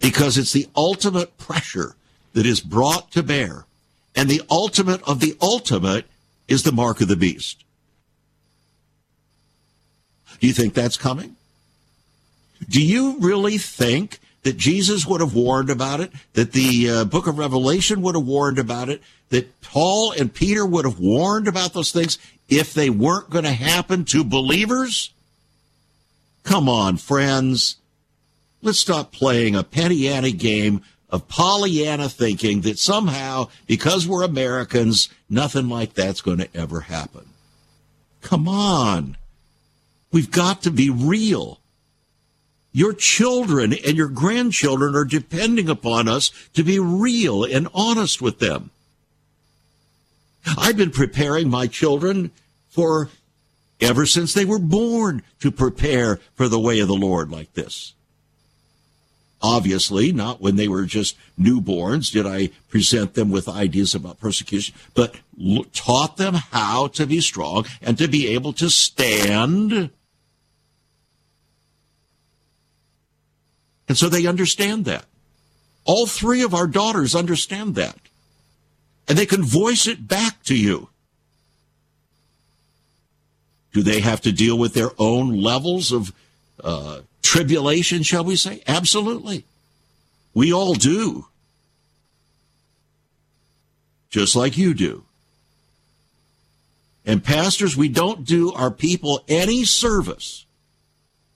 [0.01, 1.95] because it's the ultimate pressure
[2.33, 3.65] that is brought to bear.
[4.13, 6.05] And the ultimate of the ultimate
[6.49, 7.63] is the mark of the beast.
[10.41, 11.37] Do you think that's coming?
[12.67, 17.25] Do you really think that Jesus would have warned about it, that the uh, book
[17.25, 21.71] of Revelation would have warned about it, that Paul and Peter would have warned about
[21.71, 25.11] those things if they weren't going to happen to believers?
[26.55, 27.75] Come on, friends.
[28.61, 35.67] Let's stop playing a Pollyanna game of Pollyanna thinking that somehow, because we're Americans, nothing
[35.67, 37.25] like that's going to ever happen.
[38.21, 39.17] Come on.
[40.13, 41.59] We've got to be real.
[42.71, 48.39] Your children and your grandchildren are depending upon us to be real and honest with
[48.39, 48.69] them.
[50.57, 52.31] I've been preparing my children
[52.69, 53.09] for
[53.81, 57.93] ever since they were born to prepare for the way of the Lord like this.
[59.41, 64.73] Obviously, not when they were just newborns did I present them with ideas about persecution,
[64.93, 65.15] but
[65.73, 69.91] taught them how to be strong and to be able to stand
[73.87, 75.05] And so they understand that.
[75.85, 77.97] All three of our daughters understand that.
[79.07, 80.89] And they can voice it back to you.
[83.75, 86.13] Do they have to deal with their own levels of
[86.63, 88.63] uh, tribulation, shall we say?
[88.65, 89.43] Absolutely.
[90.33, 91.25] We all do.
[94.09, 95.03] Just like you do.
[97.05, 100.45] And pastors, we don't do our people any service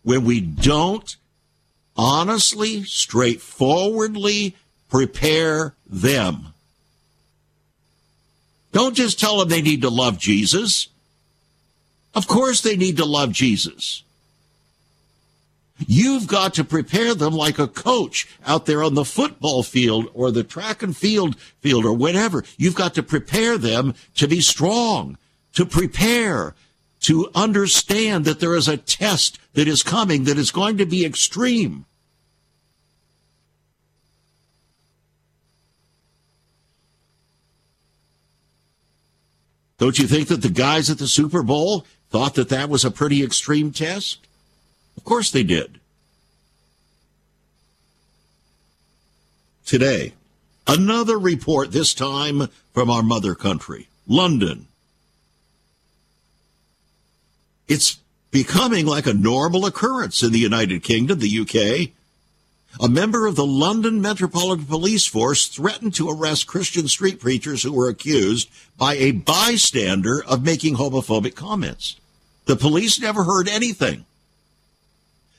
[0.03, 1.17] when we don't
[1.97, 4.55] honestly, straightforwardly
[4.87, 6.53] prepare them.
[8.71, 10.87] Don't just tell them they need to love Jesus.
[12.15, 14.03] Of course they need to love Jesus.
[15.87, 20.29] You've got to prepare them like a coach out there on the football field or
[20.29, 22.43] the track and field field or whatever.
[22.57, 25.17] You've got to prepare them to be strong,
[25.53, 26.53] to prepare,
[27.01, 31.05] to understand that there is a test that is coming that is going to be
[31.05, 31.85] extreme.
[39.77, 42.91] Don't you think that the guys at the Super Bowl thought that that was a
[42.91, 44.19] pretty extreme test?
[44.97, 45.79] Of course they did.
[49.65, 50.13] Today,
[50.67, 54.67] another report, this time from our mother country, London.
[57.67, 57.99] It's
[58.31, 61.91] becoming like a normal occurrence in the United Kingdom, the UK.
[62.79, 67.73] A member of the London Metropolitan Police Force threatened to arrest Christian street preachers who
[67.73, 71.98] were accused by a bystander of making homophobic comments.
[72.49, 74.05] The police never heard anything.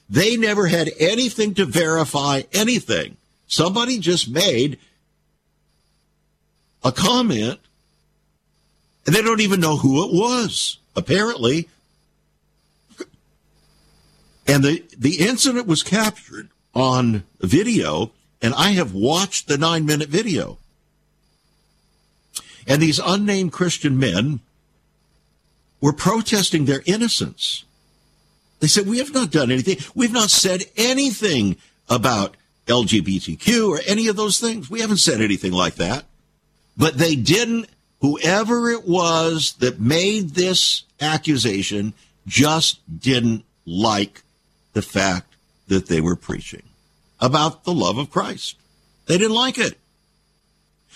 [0.09, 3.17] They never had anything to verify anything.
[3.49, 4.79] Somebody just made
[6.85, 7.59] a comment
[9.05, 11.69] and they don't even know who it was, apparently.
[14.47, 20.11] And the, the incident was captured on video, and I have watched the nine minute
[20.11, 20.59] video.
[22.69, 24.43] And these unnamed Christian men
[25.81, 27.65] were protesting their innocence.
[28.61, 29.79] They said, We have not done anything.
[29.95, 31.57] We've not said anything
[31.89, 34.71] about LGBTQ or any of those things.
[34.71, 36.05] We haven't said anything like that.
[36.77, 37.69] But they didn't,
[38.01, 41.95] whoever it was that made this accusation
[42.27, 44.23] just didn't like
[44.73, 45.35] the fact
[45.69, 46.63] that they were preaching
[47.19, 48.57] about the love of Christ.
[49.07, 49.79] They didn't like it.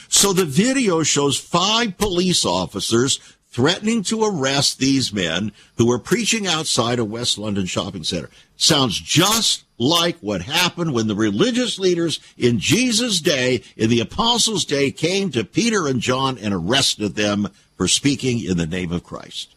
[0.09, 3.19] So the video shows five police officers
[3.55, 8.29] threatening to arrest these men who were preaching outside a West London shopping center.
[8.57, 14.65] Sounds just like what happened when the religious leaders in Jesus' day, in the apostles'
[14.65, 19.05] day, came to Peter and John and arrested them for speaking in the name of
[19.05, 19.55] Christ.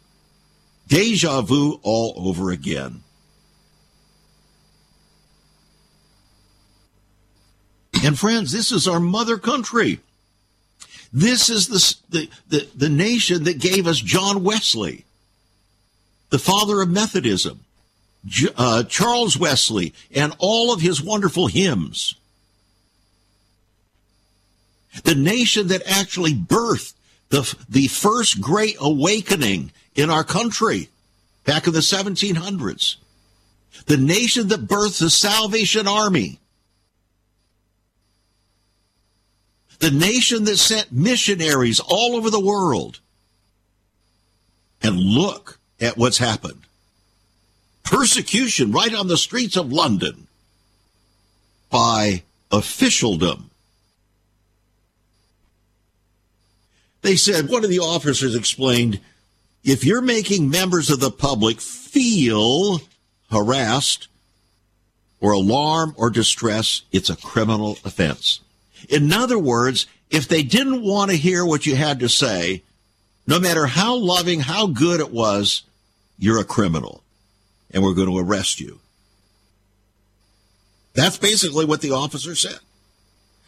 [0.88, 3.02] Deja vu all over again.
[8.04, 10.02] And friends, this is our mother country.
[11.14, 15.06] This is the, the, the, the nation that gave us John Wesley,
[16.30, 17.62] the father of Methodism,
[18.58, 22.16] uh, Charles Wesley, and all of his wonderful hymns.
[25.04, 26.94] The nation that actually birthed
[27.30, 30.90] the, the first great awakening in our country
[31.46, 32.96] back in the 1700s.
[33.86, 36.40] The nation that birthed the Salvation Army
[39.80, 43.00] the nation that sent missionaries all over the world.
[44.82, 46.62] And look at what's happened.
[47.84, 50.28] Persecution right on the streets of London
[51.70, 53.50] by officialdom.
[57.02, 59.00] They said, one of the officers explained,
[59.64, 62.82] if you're making members of the public feel
[63.32, 64.08] harassed
[65.20, 68.42] or alarm or distress, it's a criminal offense.
[68.90, 72.64] In other words, if they didn't want to hear what you had to say,
[73.26, 75.64] no matter how loving, how good it was,
[76.18, 77.04] you're a criminal
[77.72, 78.80] and we're going to arrest you.
[80.94, 82.60] That's basically what the officer said.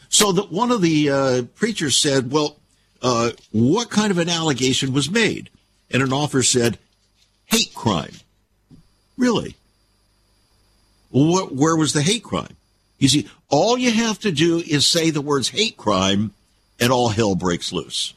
[0.09, 2.57] So that one of the uh, preachers said, well,
[3.01, 5.49] uh, what kind of an allegation was made?
[5.89, 6.77] And an officer said,
[7.45, 8.13] hate crime.
[9.17, 9.55] Really?
[11.09, 12.55] What, where was the hate crime?
[12.99, 16.33] You see, all you have to do is say the words hate crime
[16.79, 18.13] and all hell breaks loose.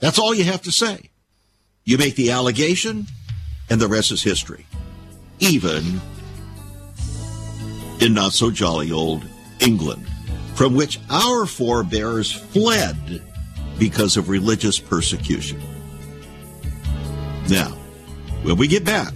[0.00, 1.10] That's all you have to say.
[1.84, 3.06] You make the allegation
[3.70, 4.66] and the rest is history.
[5.38, 6.00] Even
[8.00, 9.22] in not so jolly old
[9.60, 10.06] England,
[10.54, 13.22] from which our forebears fled
[13.78, 15.60] because of religious persecution.
[17.48, 17.68] Now,
[18.42, 19.12] when we get back,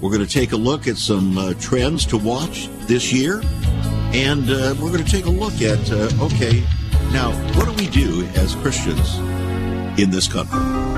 [0.00, 3.42] we're going to take a look at some uh, trends to watch this year
[4.12, 6.62] and uh, we're going to take a look at uh, okay,
[7.12, 9.16] now, what do we do as Christians
[9.98, 10.97] in this country?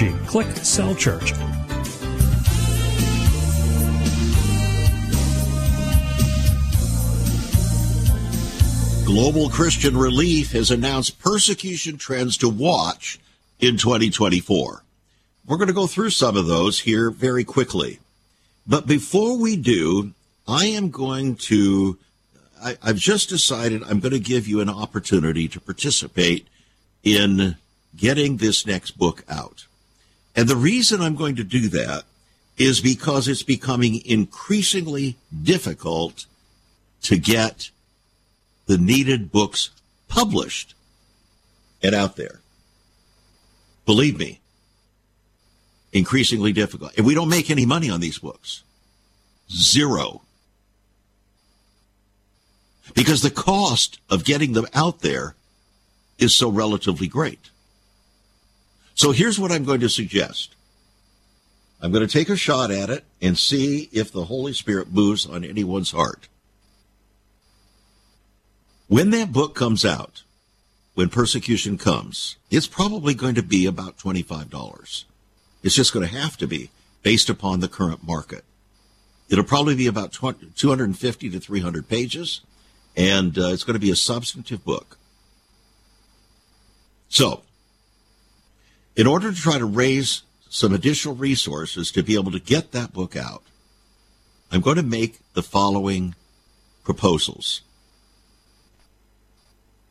[0.09, 1.33] Click Cell Church.
[9.05, 13.19] Global Christian Relief has announced persecution trends to watch
[13.59, 14.83] in 2024.
[15.45, 17.99] We're going to go through some of those here very quickly.
[18.65, 20.13] But before we do,
[20.47, 21.99] I am going to,
[22.63, 26.47] I, I've just decided I'm going to give you an opportunity to participate
[27.03, 27.57] in
[27.95, 29.65] getting this next book out.
[30.35, 32.03] And the reason I'm going to do that
[32.57, 36.25] is because it's becoming increasingly difficult
[37.03, 37.69] to get
[38.67, 39.71] the needed books
[40.07, 40.75] published
[41.81, 42.39] and out there.
[43.85, 44.39] Believe me,
[45.91, 46.91] increasingly difficult.
[46.97, 48.63] And we don't make any money on these books.
[49.51, 50.21] Zero.
[52.93, 55.35] Because the cost of getting them out there
[56.17, 57.50] is so relatively great.
[58.95, 60.55] So here's what I'm going to suggest.
[61.81, 65.25] I'm going to take a shot at it and see if the Holy Spirit moves
[65.25, 66.27] on anyone's heart.
[68.87, 70.23] When that book comes out,
[70.93, 75.05] when persecution comes, it's probably going to be about $25.
[75.63, 76.69] It's just going to have to be
[77.01, 78.43] based upon the current market.
[79.29, 82.41] It'll probably be about 250 to 300 pages,
[82.97, 84.97] and uh, it's going to be a substantive book.
[87.07, 87.43] So,
[89.01, 92.93] in order to try to raise some additional resources to be able to get that
[92.93, 93.41] book out,
[94.51, 96.13] I'm going to make the following
[96.83, 97.63] proposals.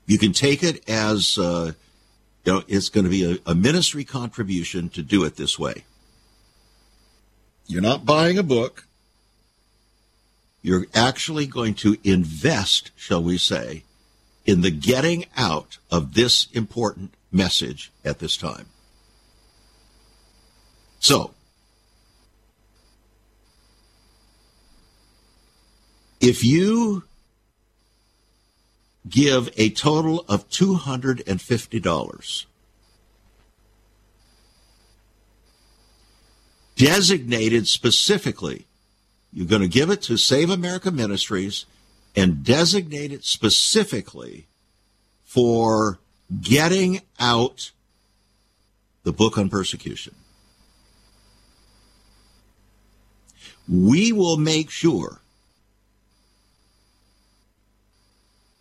[0.06, 1.72] You can take it as uh,
[2.44, 5.82] you know, it's going to be a, a ministry contribution to do it this way.
[7.66, 8.86] You're not buying a book.
[10.62, 13.82] You're actually going to invest, shall we say,
[14.46, 18.66] in the getting out of this important message at this time.
[21.00, 21.34] So,
[26.20, 27.02] if you
[29.08, 32.44] give a total of $250.
[36.76, 38.66] Designated specifically,
[39.32, 41.66] you're going to give it to Save America Ministries
[42.16, 44.46] and designate it specifically
[45.24, 45.98] for
[46.40, 47.70] getting out
[49.02, 50.14] the book on persecution.
[53.70, 55.20] We will make sure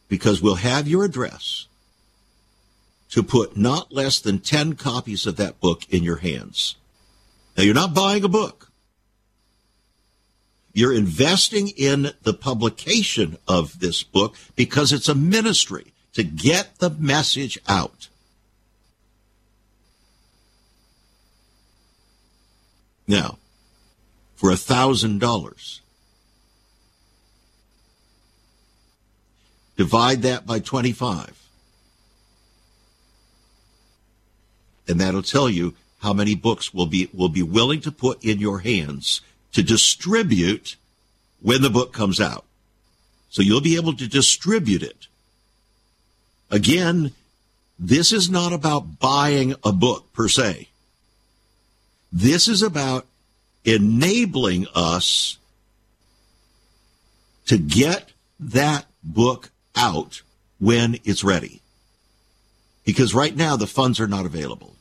[0.08, 1.66] because we'll have your address
[3.10, 6.76] to put not less than 10 copies of that book in your hands.
[7.58, 8.72] Now, you're not buying a book.
[10.74, 16.92] You're investing in the publication of this book because it's a ministry to get the
[16.92, 18.10] message out.
[23.08, 23.39] Now,
[24.40, 25.82] for a thousand dollars,
[29.80, 31.42] Divide that by 25.
[34.90, 38.40] And that'll tell you how many books will be will be willing to put in
[38.40, 39.22] your hands
[39.54, 40.76] to distribute
[41.42, 42.44] when the book comes out.
[43.30, 45.08] So you'll be able to distribute it.
[46.52, 47.14] Again,
[47.80, 50.68] this is not about buying a book per se.
[52.12, 53.08] This is about
[53.76, 55.38] enabling us
[57.46, 60.22] to get that book out
[60.60, 61.62] when it's ready.
[62.86, 64.76] Because right now the funds are not available.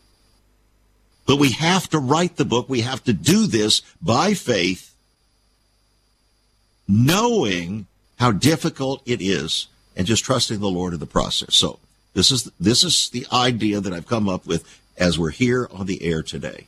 [1.27, 2.69] But we have to write the book.
[2.69, 4.95] We have to do this by faith,
[6.87, 7.87] knowing
[8.19, 11.55] how difficult it is and just trusting the Lord in the process.
[11.55, 11.79] So
[12.15, 14.65] this is, this is the idea that I've come up with
[14.97, 16.67] as we're here on the air today.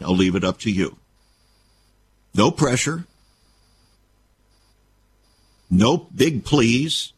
[0.00, 0.96] I'll leave it up to you.
[2.34, 3.06] No pressure.
[5.70, 7.12] No big pleas.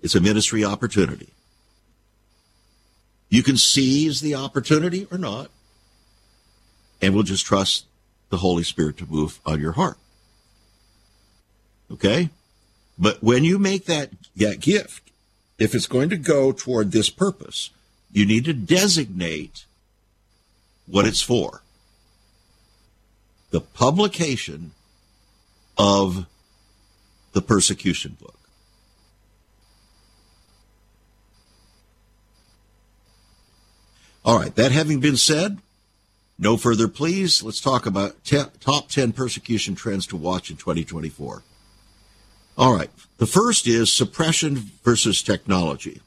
[0.00, 1.28] It's a ministry opportunity.
[3.28, 5.50] You can seize the opportunity or not,
[7.00, 7.86] and we'll just trust
[8.30, 9.96] the Holy Spirit to move on your heart.
[11.90, 12.30] Okay?
[12.98, 15.10] But when you make that, that gift,
[15.58, 17.70] if it's going to go toward this purpose,
[18.12, 19.64] you need to designate
[20.86, 21.62] what it's for.
[23.50, 24.72] The publication
[25.76, 26.26] of
[27.32, 28.38] the persecution book.
[34.24, 35.58] All right, that having been said,
[36.38, 37.42] no further please.
[37.42, 41.42] Let's talk about te- top 10 persecution trends to watch in 2024.
[42.56, 46.00] All right, the first is suppression versus technology.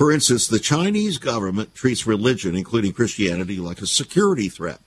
[0.00, 4.80] For instance, the Chinese government treats religion, including Christianity, like a security threat.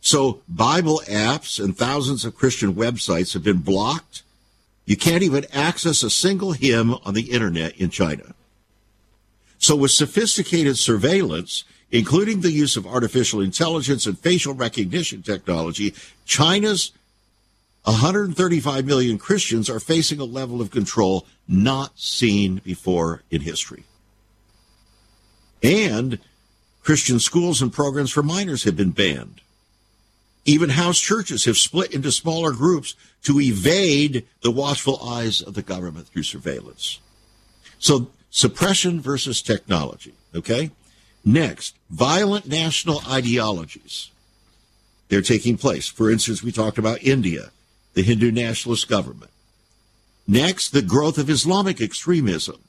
[0.00, 4.22] So Bible apps and thousands of Christian websites have been blocked
[4.86, 8.36] you can't even access a single hymn on the internet in China.
[9.58, 15.92] So with sophisticated surveillance, including the use of artificial intelligence and facial recognition technology,
[16.24, 16.92] China's
[17.82, 23.82] 135 million Christians are facing a level of control not seen before in history.
[25.62, 26.18] And
[26.82, 29.40] Christian schools and programs for minors have been banned.
[30.44, 32.94] Even house churches have split into smaller groups
[33.24, 36.98] to evade the watchful eyes of the government through surveillance.
[37.78, 40.70] So, suppression versus technology, okay?
[41.24, 44.10] Next, violent national ideologies.
[45.08, 45.88] They're taking place.
[45.88, 47.50] For instance, we talked about India,
[47.94, 49.30] the Hindu nationalist government.
[50.26, 52.60] Next, the growth of Islamic extremism.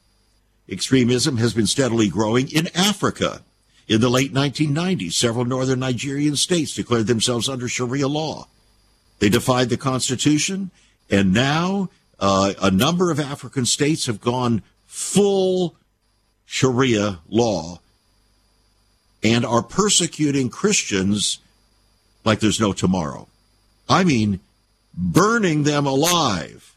[0.72, 3.43] Extremism has been steadily growing in Africa.
[3.88, 8.47] In the late 1990s, several northern Nigerian states declared themselves under Sharia law.
[9.19, 10.72] They defied the Constitution,
[11.09, 15.76] and now uh, a number of African states have gone full
[16.45, 17.80] Sharia law
[19.22, 21.39] and are persecuting Christians
[22.24, 23.28] like there's no tomorrow.
[23.89, 24.39] I mean,
[24.93, 26.70] burning them alive.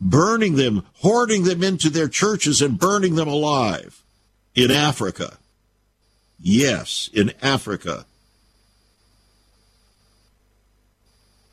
[0.00, 4.02] Burning them, hoarding them into their churches and burning them alive
[4.54, 5.38] in Africa.
[6.40, 8.04] Yes, in Africa.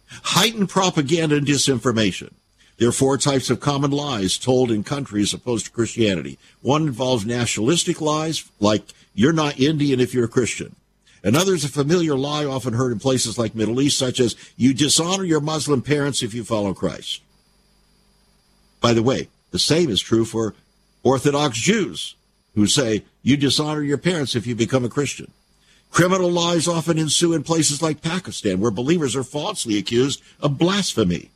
[0.10, 2.32] Heightened propaganda and disinformation.
[2.78, 6.38] There are four types of common lies told in countries opposed to Christianity.
[6.62, 8.84] One involves nationalistic lies, like
[9.14, 10.76] you're not Indian if you're a Christian.
[11.24, 14.74] Another is a familiar lie often heard in places like Middle East, such as you
[14.74, 17.22] dishonor your Muslim parents if you follow Christ.
[18.84, 20.56] By the way, the same is true for
[21.04, 22.16] Orthodox Jews
[22.54, 25.32] who say you dishonor your parents if you become a Christian.
[25.90, 31.30] Criminal lies often ensue in places like Pakistan, where believers are falsely accused of blasphemy.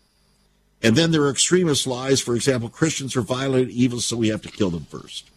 [0.83, 2.19] And then there are extremist lies.
[2.19, 5.31] For example, Christians are violent and evil, so we have to kill them first.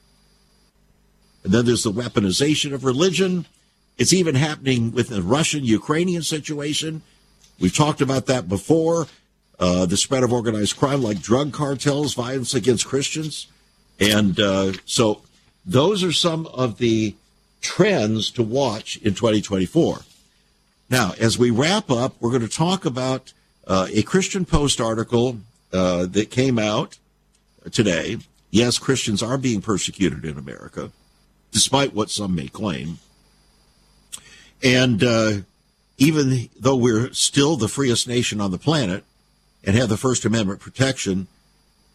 [1.45, 3.47] And then there's the weaponization of religion.
[3.99, 7.03] It's even happening with the Russian Ukrainian situation.
[7.61, 9.07] We've talked about that before.
[9.61, 13.47] Uh, the spread of organized crime like drug cartels, violence against Christians.
[14.01, 15.21] And uh, so
[15.67, 17.15] those are some of the
[17.61, 20.01] trends to watch in 2024.
[20.89, 23.35] Now, as we wrap up, we're going to talk about
[23.67, 25.37] uh, a Christian Post article
[25.75, 26.99] uh, that came out
[27.71, 28.17] today.
[28.51, 30.91] Yes, Christians are being persecuted in America,
[31.53, 32.99] despite what some may claim.
[34.65, 35.33] And uh,
[35.99, 39.05] even though we're still the freest nation on the planet
[39.65, 41.27] and have the First Amendment protection,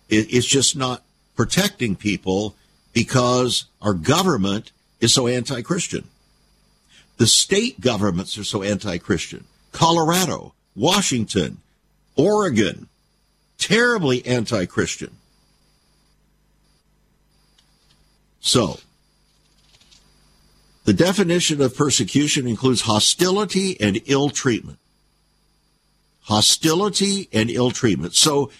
[0.09, 1.03] it, it's just not
[1.35, 2.55] protecting people
[2.93, 6.07] because our government is so anti Christian.
[7.17, 9.45] The state governments are so anti Christian.
[9.71, 11.57] Colorado, Washington,
[12.15, 12.87] Oregon,
[13.57, 15.11] terribly anti Christian.
[18.39, 18.79] So,
[20.83, 24.77] the definition of persecution includes hostility and ill treatment.
[26.25, 28.15] Hostility and ill treatment.
[28.15, 28.51] So,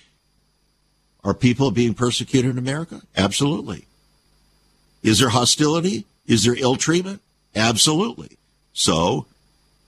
[1.24, 3.02] are people being persecuted in America?
[3.18, 3.88] Absolutely.
[5.02, 6.06] Is there hostility?
[6.28, 7.22] Is there ill treatment?
[7.56, 8.38] Absolutely.
[8.74, 9.26] So,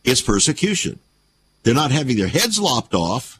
[0.03, 0.99] it's persecution.
[1.63, 3.39] They're not having their heads lopped off.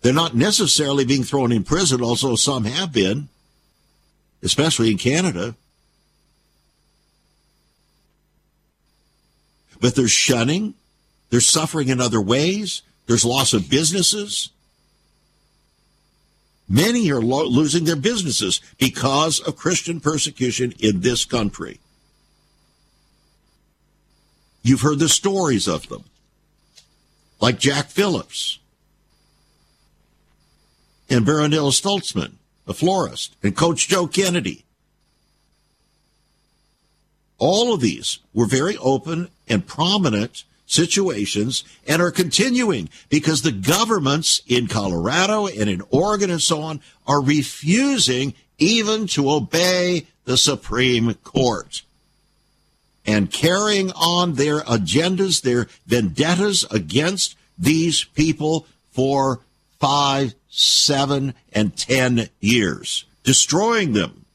[0.00, 3.28] They're not necessarily being thrown in prison, although some have been,
[4.42, 5.54] especially in Canada.
[9.80, 10.74] But they're shunning,
[11.30, 14.50] there's suffering in other ways, there's loss of businesses.
[16.68, 21.80] Many are lo- losing their businesses because of Christian persecution in this country.
[24.62, 26.04] You've heard the stories of them,
[27.40, 28.58] like Jack Phillips
[31.08, 32.34] and Barronelle Stutzman,
[32.66, 34.64] a florist, and Coach Joe Kennedy.
[37.38, 44.42] All of these were very open and prominent situations and are continuing because the governments
[44.46, 51.14] in Colorado and in Oregon and so on are refusing even to obey the Supreme
[51.14, 51.82] Court
[53.06, 59.40] and carrying on their agendas, their vendettas against these people for
[59.80, 64.26] five, seven, and ten years, destroying them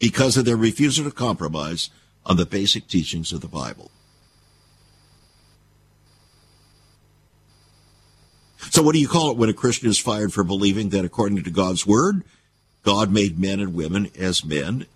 [0.00, 1.90] because of their refusal to compromise
[2.28, 3.90] on the basic teachings of the Bible.
[8.70, 11.42] So, what do you call it when a Christian is fired for believing that according
[11.42, 12.22] to God's word,
[12.84, 14.86] God made men and women as men,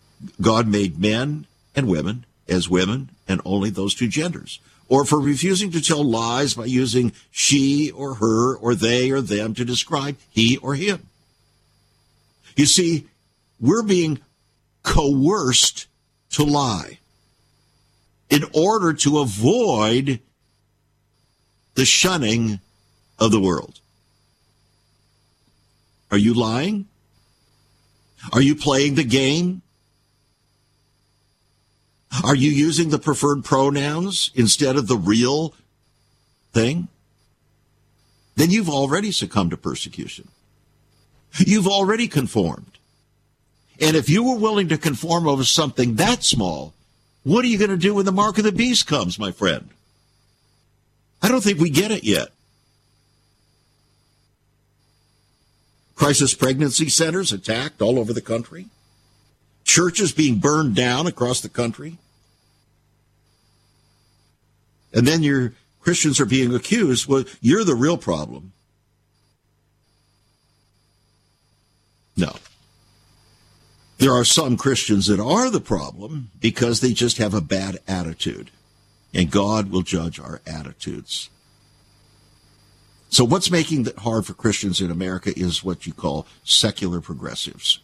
[0.40, 4.60] God made men and women as women, and only those two genders?
[4.88, 9.54] Or for refusing to tell lies by using she or her or they or them
[9.54, 11.06] to describe he or him?
[12.56, 13.06] You see,
[13.58, 14.20] we're being
[14.82, 15.86] coerced
[16.30, 16.98] to lie
[18.32, 20.18] in order to avoid
[21.74, 22.60] the shunning
[23.18, 23.78] of the world.
[26.10, 26.86] Are you lying?
[28.32, 29.60] Are you playing the game?
[32.24, 35.54] Are you using the preferred pronouns instead of the real
[36.54, 36.88] thing?
[38.36, 40.28] Then you've already succumbed to persecution.
[41.38, 42.78] You've already conformed.
[43.78, 46.72] And if you were willing to conform over something that small,
[47.24, 49.68] what are you going to do when the mark of the beast comes, my friend?
[51.22, 52.28] I don't think we get it yet.
[55.94, 58.66] Crisis pregnancy centers attacked all over the country.
[59.62, 61.98] Churches being burned down across the country.
[64.92, 67.06] And then your Christians are being accused.
[67.06, 68.52] Well, you're the real problem.
[72.16, 72.34] No.
[74.02, 78.50] There are some Christians that are the problem because they just have a bad attitude.
[79.14, 81.30] And God will judge our attitudes.
[83.10, 87.78] So what's making it hard for Christians in America is what you call secular progressives.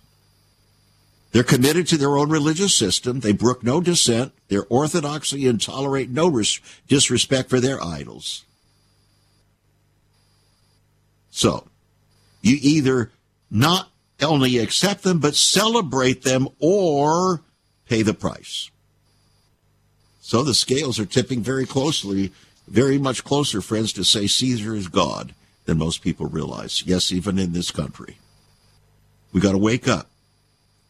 [1.31, 3.21] They're committed to their own religious system.
[3.21, 4.33] They brook no dissent.
[4.49, 6.59] They're orthodoxy and tolerate no res-
[6.89, 8.45] disrespect for their idols.
[11.31, 11.69] So,
[12.43, 13.13] you either
[13.53, 13.93] not
[14.25, 17.43] only accept them, but celebrate them or
[17.87, 18.71] pay the price.
[20.21, 22.33] So the scales are tipping very closely,
[22.67, 26.83] very much closer, friends, to say Caesar is God than most people realize.
[26.85, 28.19] Yes, even in this country.
[29.33, 30.11] We got to wake up.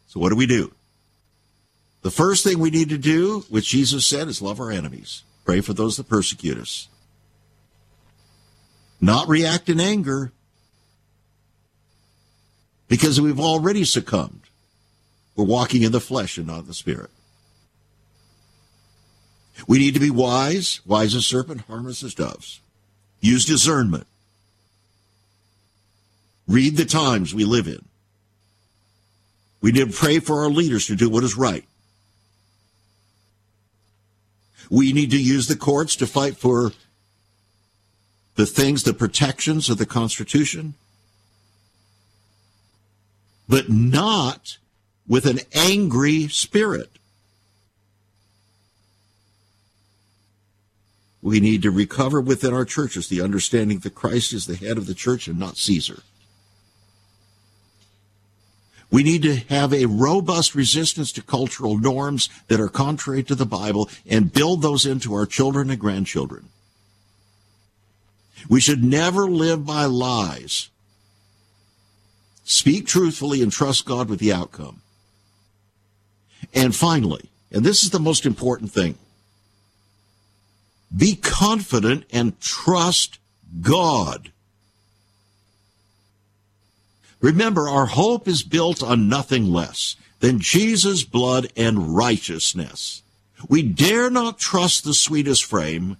[0.07, 0.73] So what do we do?
[2.01, 5.23] The first thing we need to do, which Jesus said, is love our enemies.
[5.45, 6.87] Pray for those that persecute us.
[9.01, 10.31] Not react in anger
[12.89, 14.41] because we've already succumbed.
[15.35, 17.11] We're walking in the flesh and not the spirit.
[19.67, 22.59] We need to be wise, wise as serpent, harmless as doves.
[23.21, 24.07] Use discernment.
[26.47, 27.85] Read the times we live in.
[29.61, 31.65] We need to pray for our leaders to do what is right.
[34.69, 36.71] We need to use the courts to fight for
[38.35, 40.75] the things, the protections of the Constitution,
[43.49, 44.59] but not
[45.07, 46.91] with an angry spirit.
[51.21, 54.85] We need to recover within our churches the understanding that Christ is the head of
[54.85, 56.03] the church and not Caesar.
[58.91, 63.45] We need to have a robust resistance to cultural norms that are contrary to the
[63.45, 66.49] Bible and build those into our children and grandchildren.
[68.47, 70.69] We should never live by lies.
[72.49, 74.81] Speak truthfully and trust God with the outcome.
[76.51, 78.97] And finally, and this is the most important thing,
[80.95, 83.19] be confident and trust
[83.61, 84.31] God.
[87.21, 93.03] Remember, our hope is built on nothing less than Jesus' blood and righteousness.
[93.47, 95.97] We dare not trust the sweetest frame,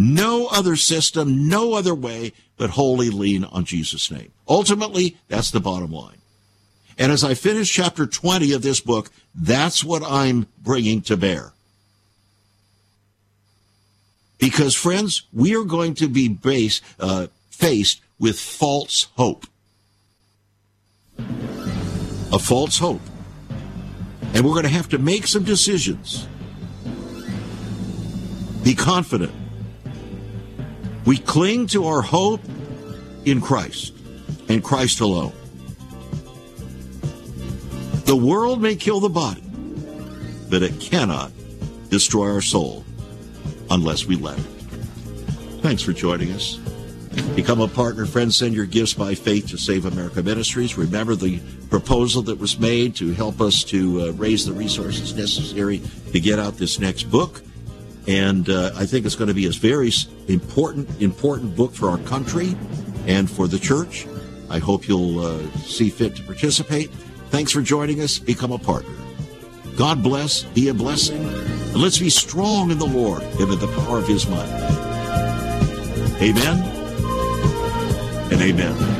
[0.00, 4.32] no other system, no other way, but wholly lean on Jesus' name.
[4.48, 6.18] Ultimately, that's the bottom line.
[6.98, 11.52] And as I finish chapter 20 of this book, that's what I'm bringing to bear.
[14.38, 16.38] Because, friends, we are going to be
[16.98, 19.46] uh, faced with false hope
[22.32, 23.00] a false hope.
[24.34, 26.26] And we're going to have to make some decisions.
[28.62, 29.32] Be confident.
[31.10, 32.40] We cling to our hope
[33.24, 33.92] in Christ
[34.48, 35.32] and Christ alone.
[38.04, 39.42] The world may kill the body,
[40.48, 41.32] but it cannot
[41.88, 42.84] destroy our soul
[43.72, 44.44] unless we let it.
[45.62, 46.58] Thanks for joining us.
[47.34, 48.36] Become a partner, friends.
[48.36, 50.78] Send your gifts by faith to Save America Ministries.
[50.78, 51.40] Remember the
[51.70, 55.82] proposal that was made to help us to uh, raise the resources necessary
[56.12, 57.42] to get out this next book.
[58.06, 59.92] And uh, I think it's going to be a very
[60.28, 62.56] important, important book for our country
[63.06, 64.06] and for the church.
[64.48, 66.90] I hope you'll uh, see fit to participate.
[67.30, 68.18] Thanks for joining us.
[68.18, 68.94] Become a partner.
[69.76, 73.68] God bless, be a blessing, and let's be strong in the Lord and in the
[73.68, 74.48] power of His might.
[76.20, 76.58] Amen
[78.30, 78.99] and amen.